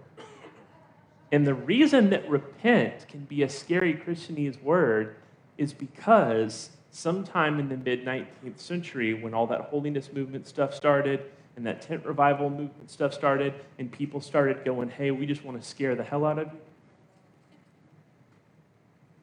And 1.32 1.46
the 1.46 1.54
reason 1.54 2.10
that 2.10 2.28
repent 2.28 3.06
can 3.08 3.20
be 3.20 3.42
a 3.42 3.48
scary 3.48 3.94
Christianese 3.94 4.60
word 4.62 5.16
is 5.56 5.72
because 5.72 6.70
sometime 6.90 7.58
in 7.58 7.68
the 7.68 7.76
mid 7.76 8.04
19th 8.04 8.58
century, 8.58 9.14
when 9.14 9.34
all 9.34 9.46
that 9.46 9.62
holiness 9.62 10.12
movement 10.12 10.46
stuff 10.46 10.74
started 10.74 11.22
and 11.56 11.66
that 11.66 11.82
tent 11.82 12.04
revival 12.04 12.48
movement 12.48 12.90
stuff 12.90 13.12
started, 13.12 13.54
and 13.78 13.90
people 13.90 14.20
started 14.20 14.64
going, 14.64 14.88
hey, 14.88 15.10
we 15.10 15.26
just 15.26 15.44
want 15.44 15.60
to 15.60 15.66
scare 15.66 15.94
the 15.94 16.04
hell 16.04 16.24
out 16.24 16.38
of 16.38 16.46
you, 16.46 16.60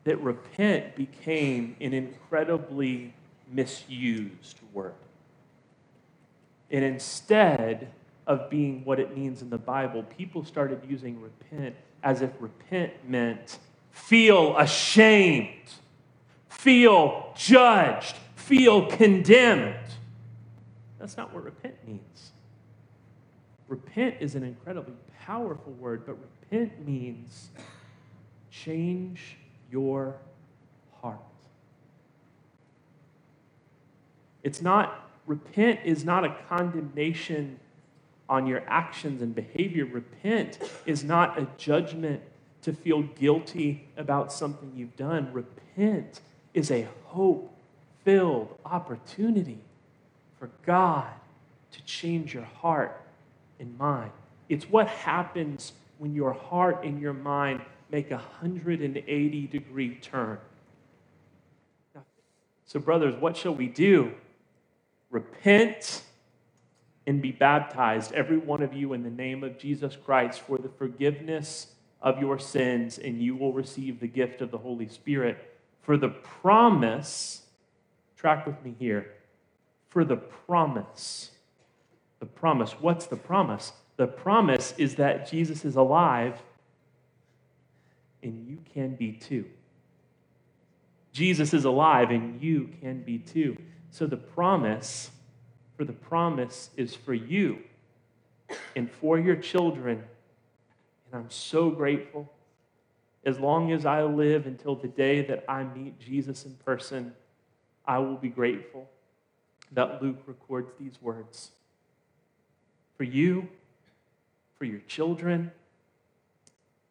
that 0.03 0.21
repent 0.21 0.95
became 0.95 1.75
an 1.81 1.93
incredibly 1.93 3.13
misused 3.51 4.59
word. 4.73 4.93
And 6.69 6.83
instead 6.83 7.91
of 8.25 8.49
being 8.49 8.83
what 8.83 8.99
it 8.99 9.17
means 9.17 9.41
in 9.41 9.49
the 9.49 9.57
Bible, 9.57 10.03
people 10.03 10.43
started 10.43 10.81
using 10.87 11.19
repent 11.21 11.75
as 12.03 12.21
if 12.21 12.29
repent 12.39 12.91
meant 13.07 13.59
feel 13.91 14.57
ashamed, 14.57 15.71
feel 16.57 17.33
judged, 17.35 18.15
feel 18.35 18.87
condemned. 18.87 19.75
That's 20.99 21.15
not 21.15 21.33
what 21.33 21.43
repent 21.43 21.75
means. 21.87 22.31
Repent 23.67 24.15
is 24.19 24.33
an 24.35 24.43
incredibly 24.43 24.95
powerful 25.19 25.73
word, 25.73 26.03
but 26.05 26.17
repent 26.49 26.85
means 26.85 27.49
change 28.49 29.37
your 29.71 30.15
heart. 31.01 31.19
It's 34.41 34.61
not, 34.61 35.09
repent 35.27 35.81
is 35.83 36.03
not 36.03 36.25
a 36.25 36.35
condemnation 36.49 37.59
on 38.29 38.47
your 38.47 38.63
actions 38.67 39.21
and 39.21 39.35
behavior. 39.35 39.85
Repent 39.85 40.57
is 40.85 41.03
not 41.03 41.39
a 41.39 41.47
judgment 41.57 42.21
to 42.63 42.73
feel 42.73 43.03
guilty 43.03 43.87
about 43.95 44.33
something 44.33 44.71
you've 44.75 44.95
done. 44.97 45.31
Repent 45.31 46.21
is 46.57 46.71
a 46.71 46.87
hope 47.05 47.53
filled 48.03 48.57
opportunity 48.65 49.59
for 50.39 50.49
God 50.65 51.13
to 51.71 51.81
change 51.83 52.33
your 52.33 52.45
heart 52.45 52.99
and 53.59 53.77
mind. 53.77 54.09
It's 54.49 54.67
what 54.67 54.87
happens 54.87 55.73
when 55.99 56.15
your 56.15 56.33
heart 56.33 56.83
and 56.83 56.99
your 56.99 57.13
mind 57.13 57.61
make 57.91 58.09
a 58.09 58.15
180 58.15 59.47
degree 59.47 59.95
turn. 60.01 60.39
So, 62.65 62.79
brothers, 62.79 63.13
what 63.21 63.37
shall 63.37 63.53
we 63.53 63.67
do? 63.67 64.13
Repent 65.11 66.01
and 67.05 67.21
be 67.21 67.31
baptized, 67.31 68.13
every 68.13 68.37
one 68.37 68.63
of 68.63 68.73
you, 68.73 68.93
in 68.93 69.03
the 69.03 69.11
name 69.11 69.43
of 69.43 69.59
Jesus 69.59 69.95
Christ 69.95 70.41
for 70.41 70.57
the 70.57 70.69
forgiveness 70.69 71.67
of 72.01 72.19
your 72.19 72.39
sins, 72.39 72.97
and 72.97 73.21
you 73.21 73.35
will 73.35 73.53
receive 73.53 73.99
the 73.99 74.07
gift 74.07 74.41
of 74.41 74.49
the 74.49 74.57
Holy 74.57 74.87
Spirit. 74.87 75.53
For 75.87 75.95
the 75.95 76.09
promise, 76.09 77.43
track 78.17 78.45
with 78.45 78.61
me 78.61 78.75
here, 78.77 79.13
for 79.87 80.03
the 80.03 80.17
promise. 80.17 81.31
The 82.19 82.25
promise. 82.25 82.73
What's 82.73 83.05
the 83.05 83.15
promise? 83.15 83.71
The 83.95 84.05
promise 84.05 84.73
is 84.77 84.95
that 84.95 85.31
Jesus 85.31 85.63
is 85.63 85.77
alive 85.77 86.41
and 88.21 88.45
you 88.45 88.57
can 88.73 88.95
be 88.95 89.13
too. 89.13 89.45
Jesus 91.13 91.53
is 91.53 91.63
alive 91.63 92.11
and 92.11 92.41
you 92.41 92.69
can 92.81 93.01
be 93.01 93.17
too. 93.17 93.55
So 93.89 94.05
the 94.07 94.17
promise 94.17 95.11
for 95.77 95.85
the 95.85 95.93
promise 95.93 96.69
is 96.75 96.95
for 96.95 97.13
you 97.13 97.59
and 98.75 98.91
for 98.91 99.17
your 99.17 99.37
children. 99.37 100.03
And 101.05 101.23
I'm 101.23 101.29
so 101.29 101.69
grateful. 101.69 102.29
As 103.27 103.39
long 103.39 103.71
as 103.71 103.85
I 103.85 104.01
live 104.01 104.47
until 104.47 104.75
the 104.75 104.87
day 104.87 105.21
that 105.21 105.45
I 105.47 105.63
meet 105.63 105.99
Jesus 105.99 106.45
in 106.45 106.55
person, 106.65 107.13
I 107.85 107.99
will 107.99 108.15
be 108.15 108.29
grateful 108.29 108.89
that 109.73 110.01
Luke 110.01 110.23
records 110.25 110.71
these 110.79 110.99
words. 110.99 111.51
For 112.97 113.03
you, 113.03 113.47
for 114.57 114.65
your 114.65 114.79
children, 114.87 115.51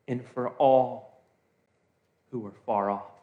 and 0.06 0.24
for 0.34 0.50
all 0.50 1.20
who 2.30 2.46
are 2.46 2.54
far 2.64 2.90
off. 2.90 3.16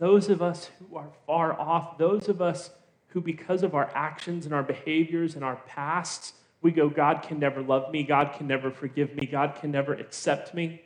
those 0.00 0.30
of 0.30 0.40
us 0.40 0.70
who 0.78 0.96
are 0.96 1.10
far 1.26 1.52
off, 1.60 1.98
those 1.98 2.28
of 2.28 2.40
us 2.42 2.70
who, 3.08 3.20
because 3.20 3.62
of 3.62 3.74
our 3.74 3.90
actions 3.94 4.46
and 4.46 4.54
our 4.54 4.62
behaviors 4.62 5.34
and 5.34 5.44
our 5.44 5.56
pasts, 5.66 6.32
we 6.62 6.70
go, 6.70 6.88
God 6.88 7.22
can 7.22 7.38
never 7.38 7.62
love 7.62 7.90
me, 7.90 8.02
God 8.02 8.34
can 8.36 8.46
never 8.46 8.70
forgive 8.70 9.14
me, 9.14 9.26
God 9.26 9.56
can 9.60 9.70
never 9.70 9.94
accept 9.94 10.54
me. 10.54 10.82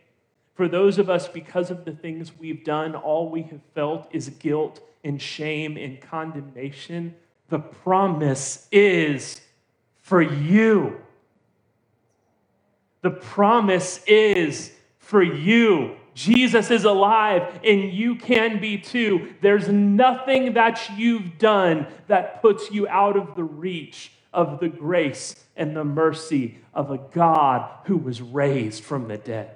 For 0.55 0.69
those 0.69 0.99
of 0.99 1.11
us, 1.11 1.27
because 1.27 1.71
of 1.71 1.85
the 1.85 1.93
things 1.93 2.39
we've 2.39 2.65
done, 2.65 2.95
all 2.95 3.29
we 3.29 3.43
have 3.43 3.61
felt 3.75 4.09
is 4.13 4.29
guilt 4.29 4.81
and 5.03 5.21
shame 5.21 5.77
and 5.77 6.01
condemnation. 6.01 7.15
The 7.49 7.59
promise 7.59 8.69
is 8.71 9.41
for 10.01 10.23
you. 10.23 11.01
The 13.03 13.11
promise 13.11 14.01
is 14.07 14.73
for 14.99 15.23
you. 15.23 15.97
Jesus 16.15 16.71
is 16.71 16.85
alive 16.85 17.59
and 17.65 17.93
you 17.93 18.15
can 18.15 18.61
be 18.61 18.79
too. 18.79 19.35
There's 19.41 19.69
nothing 19.69 20.55
that 20.55 20.89
you've 20.97 21.39
done 21.39 21.89
that 22.07 22.41
puts 22.41 22.71
you 22.71 22.87
out 22.89 23.17
of 23.17 23.35
the 23.35 23.43
reach 23.43 24.13
of 24.35 24.61
the 24.61 24.69
grace 24.69 25.35
and 25.57 25.77
the 25.77 25.85
mercy 25.85 26.59
of 26.75 26.91
a 26.91 26.99
God 26.99 27.71
who 27.85 27.97
was 27.97 28.21
raised 28.21 28.85
from 28.85 29.09
the 29.09 29.17
dead. 29.17 29.51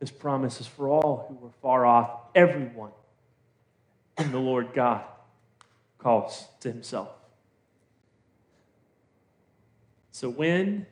This 0.00 0.10
promise 0.10 0.60
is 0.60 0.66
for 0.66 0.88
all 0.88 1.26
who 1.28 1.34
were 1.34 1.52
far 1.60 1.84
off, 1.84 2.10
everyone 2.34 2.92
whom 4.18 4.32
the 4.32 4.38
Lord 4.38 4.72
God 4.74 5.02
calls 5.98 6.46
to 6.60 6.70
himself. 6.72 7.10
So 10.10 10.28
when 10.28 10.86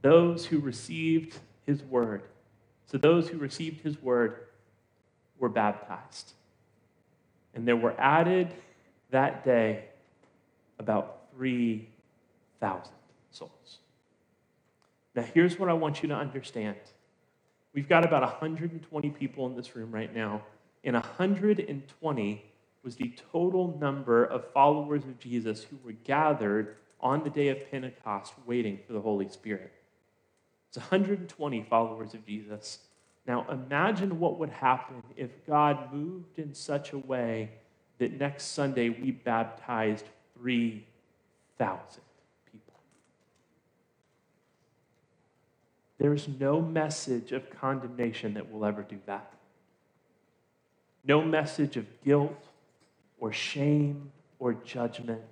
those 0.00 0.46
who 0.46 0.58
received 0.58 1.38
his 1.66 1.82
word 1.82 2.22
so 2.92 2.98
those 2.98 3.26
who 3.26 3.38
received 3.38 3.80
his 3.80 4.00
word 4.02 4.48
were 5.38 5.48
baptized. 5.48 6.32
And 7.54 7.66
there 7.66 7.76
were 7.76 7.98
added 7.98 8.52
that 9.10 9.46
day 9.46 9.86
about 10.82 11.28
3,000 11.36 12.92
souls. 13.30 13.78
Now, 15.14 15.22
here's 15.22 15.58
what 15.58 15.68
I 15.68 15.74
want 15.74 16.02
you 16.02 16.08
to 16.08 16.14
understand. 16.14 16.76
We've 17.72 17.88
got 17.88 18.04
about 18.04 18.22
120 18.22 19.10
people 19.10 19.46
in 19.46 19.56
this 19.56 19.74
room 19.76 19.92
right 19.92 20.14
now, 20.14 20.42
and 20.84 20.94
120 20.94 22.44
was 22.82 22.96
the 22.96 23.12
total 23.32 23.78
number 23.80 24.24
of 24.24 24.50
followers 24.52 25.04
of 25.04 25.18
Jesus 25.18 25.62
who 25.64 25.78
were 25.84 25.92
gathered 25.92 26.76
on 27.00 27.22
the 27.22 27.30
day 27.30 27.48
of 27.48 27.70
Pentecost 27.70 28.34
waiting 28.46 28.78
for 28.86 28.92
the 28.92 29.00
Holy 29.00 29.28
Spirit. 29.28 29.72
It's 30.68 30.78
120 30.78 31.66
followers 31.68 32.14
of 32.14 32.26
Jesus. 32.26 32.78
Now 33.26 33.46
imagine 33.50 34.18
what 34.18 34.38
would 34.38 34.50
happen 34.50 35.02
if 35.16 35.30
God 35.46 35.92
moved 35.92 36.38
in 36.38 36.54
such 36.54 36.92
a 36.92 36.98
way 36.98 37.50
that 37.98 38.18
next 38.18 38.46
Sunday 38.46 38.88
we 38.88 39.12
baptized 39.12 40.06
3,000 40.42 42.02
people. 42.50 42.74
There's 45.98 46.26
no 46.26 46.60
message 46.60 47.30
of 47.30 47.48
condemnation 47.48 48.34
that 48.34 48.50
will 48.50 48.64
ever 48.64 48.82
do 48.82 48.98
that. 49.06 49.32
No 51.04 51.22
message 51.22 51.76
of 51.76 51.86
guilt 52.04 52.44
or 53.20 53.32
shame 53.32 54.10
or 54.40 54.54
judgment 54.54 55.22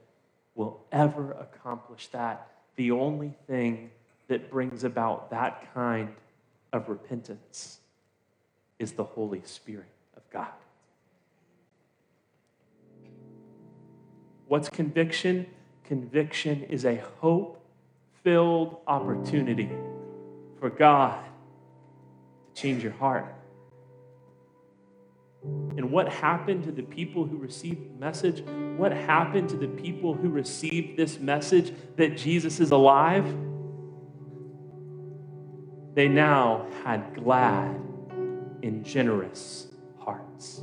will 0.54 0.80
ever 0.92 1.32
accomplish 1.32 2.06
that. 2.08 2.46
The 2.76 2.92
only 2.92 3.34
thing 3.48 3.90
that 4.28 4.48
brings 4.48 4.84
about 4.84 5.30
that 5.30 5.74
kind 5.74 6.14
of 6.72 6.88
repentance 6.88 7.80
is 8.78 8.92
the 8.92 9.02
Holy 9.02 9.42
Spirit 9.44 9.90
of 10.16 10.22
God. 10.30 10.52
What's 14.50 14.68
conviction? 14.68 15.46
Conviction 15.84 16.64
is 16.64 16.84
a 16.84 16.96
hope 17.20 17.64
filled 18.24 18.78
opportunity 18.84 19.70
for 20.58 20.70
God 20.70 21.24
to 22.52 22.60
change 22.60 22.82
your 22.82 22.94
heart. 22.94 23.32
And 25.44 25.92
what 25.92 26.08
happened 26.08 26.64
to 26.64 26.72
the 26.72 26.82
people 26.82 27.24
who 27.24 27.36
received 27.36 27.94
the 27.94 28.00
message? 28.00 28.42
What 28.76 28.90
happened 28.90 29.50
to 29.50 29.56
the 29.56 29.68
people 29.68 30.14
who 30.14 30.28
received 30.28 30.96
this 30.96 31.20
message 31.20 31.72
that 31.94 32.16
Jesus 32.16 32.58
is 32.58 32.72
alive? 32.72 33.24
they 35.94 36.08
now 36.08 36.66
had 36.84 37.14
glad 37.14 37.74
and 38.64 38.84
generous 38.84 39.68
hearts. 39.98 40.62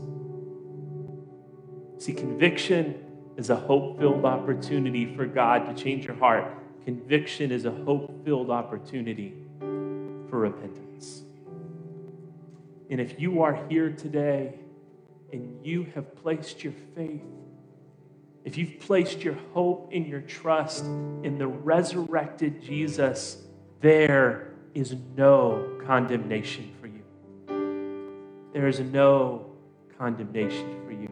See, 2.00 2.14
conviction 2.14 3.07
is 3.38 3.52
a 3.52 3.56
hope 3.56 4.00
filled 4.00 4.26
opportunity 4.26 5.16
for 5.16 5.26
God 5.26 5.68
to 5.68 5.82
change 5.82 6.06
your 6.06 6.16
heart. 6.16 6.52
Conviction 6.84 7.52
is 7.52 7.66
a 7.66 7.72
hope 7.72 8.26
filled 8.26 8.50
opportunity 8.50 9.34
for 9.60 10.40
repentance. 10.40 11.22
And 12.90 13.00
if 13.00 13.20
you 13.20 13.44
are 13.44 13.60
here 13.70 13.92
today 13.92 14.56
and 15.32 15.64
you 15.64 15.86
have 15.94 16.16
placed 16.16 16.64
your 16.64 16.74
faith, 16.96 17.22
if 18.44 18.58
you've 18.58 18.80
placed 18.80 19.24
your 19.24 19.38
hope 19.54 19.92
and 19.94 20.08
your 20.08 20.22
trust 20.22 20.86
in 20.86 21.38
the 21.38 21.48
resurrected 21.48 22.62
Jesus, 22.62 23.38
there 23.82 24.54
is 24.74 24.96
no 25.16 25.78
condemnation 25.86 26.72
for 26.80 26.88
you. 26.88 28.50
There 28.54 28.68
is 28.68 28.80
no 28.80 29.46
condemnation 29.98 30.82
for 30.86 30.94
you. 30.94 31.10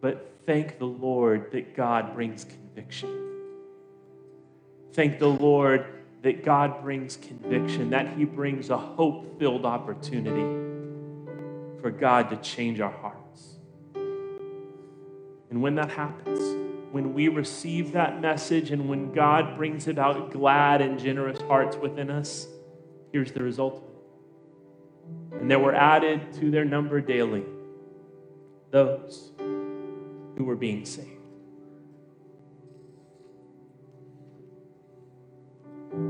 But 0.00 0.37
thank 0.48 0.78
the 0.78 0.86
Lord 0.86 1.52
that 1.52 1.76
God 1.76 2.14
brings 2.14 2.42
conviction. 2.42 3.34
Thank 4.94 5.18
the 5.18 5.28
Lord 5.28 5.84
that 6.22 6.42
God 6.42 6.80
brings 6.80 7.18
conviction, 7.18 7.90
that 7.90 8.16
He 8.16 8.24
brings 8.24 8.70
a 8.70 8.78
hope 8.78 9.38
filled 9.38 9.66
opportunity 9.66 10.40
for 11.82 11.90
God 11.90 12.30
to 12.30 12.36
change 12.36 12.80
our 12.80 12.90
hearts. 12.90 13.56
And 15.50 15.60
when 15.60 15.74
that 15.74 15.90
happens, 15.90 16.40
when 16.92 17.12
we 17.12 17.28
receive 17.28 17.92
that 17.92 18.22
message 18.22 18.70
and 18.70 18.88
when 18.88 19.12
God 19.12 19.54
brings 19.58 19.86
about 19.86 20.32
glad 20.32 20.80
and 20.80 20.98
generous 20.98 21.42
hearts 21.42 21.76
within 21.76 22.10
us, 22.10 22.48
here's 23.12 23.32
the 23.32 23.42
result. 23.42 23.84
And 25.30 25.50
there 25.50 25.58
were 25.58 25.74
added 25.74 26.32
to 26.40 26.50
their 26.50 26.64
number 26.64 27.02
daily 27.02 27.44
those 28.70 29.32
who 30.38 30.44
were 30.44 30.56
being 30.56 30.84
saved. 30.84 31.10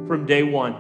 From 0.07 0.27
day 0.27 0.43
one, 0.43 0.77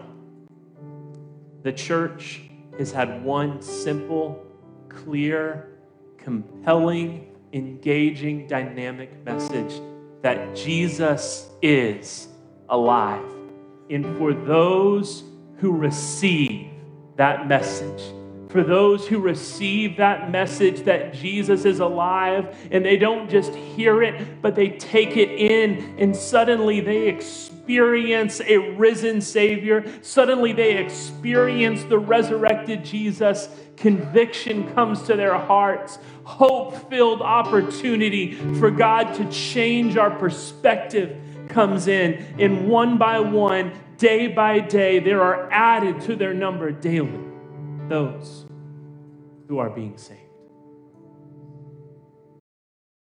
the 1.62 1.72
church 1.72 2.42
has 2.78 2.92
had 2.92 3.24
one 3.24 3.62
simple, 3.62 4.44
clear, 4.90 5.78
compelling, 6.18 7.34
engaging, 7.54 8.46
dynamic 8.46 9.24
message 9.24 9.80
that 10.22 10.54
Jesus 10.54 11.48
is 11.62 12.28
alive. 12.68 13.24
And 13.88 14.16
for 14.18 14.34
those 14.34 15.24
who 15.56 15.72
receive 15.72 16.70
that 17.16 17.48
message, 17.48 18.02
for 18.48 18.64
those 18.64 19.06
who 19.06 19.18
receive 19.18 19.98
that 19.98 20.30
message 20.30 20.84
that 20.84 21.12
Jesus 21.12 21.64
is 21.64 21.80
alive 21.80 22.56
and 22.70 22.84
they 22.84 22.96
don't 22.96 23.28
just 23.28 23.54
hear 23.54 24.02
it, 24.02 24.40
but 24.40 24.54
they 24.54 24.70
take 24.70 25.16
it 25.16 25.30
in 25.30 25.96
and 25.98 26.16
suddenly 26.16 26.80
they 26.80 27.08
experience 27.08 28.40
a 28.40 28.56
risen 28.56 29.20
Savior. 29.20 29.84
Suddenly 30.00 30.52
they 30.54 30.78
experience 30.78 31.84
the 31.84 31.98
resurrected 31.98 32.84
Jesus. 32.84 33.48
Conviction 33.76 34.72
comes 34.74 35.02
to 35.02 35.14
their 35.14 35.38
hearts, 35.38 35.98
hope 36.24 36.90
filled 36.90 37.20
opportunity 37.20 38.34
for 38.58 38.70
God 38.70 39.14
to 39.14 39.30
change 39.30 39.96
our 39.96 40.10
perspective 40.10 41.20
comes 41.48 41.86
in. 41.86 42.24
And 42.38 42.68
one 42.68 42.98
by 42.98 43.20
one, 43.20 43.72
day 43.98 44.26
by 44.26 44.60
day, 44.60 45.00
there 45.00 45.22
are 45.22 45.50
added 45.52 46.00
to 46.02 46.16
their 46.16 46.34
number 46.34 46.72
daily 46.72 47.27
those 47.88 48.46
who 49.48 49.58
are 49.58 49.70
being 49.70 49.96
saved. 49.96 50.27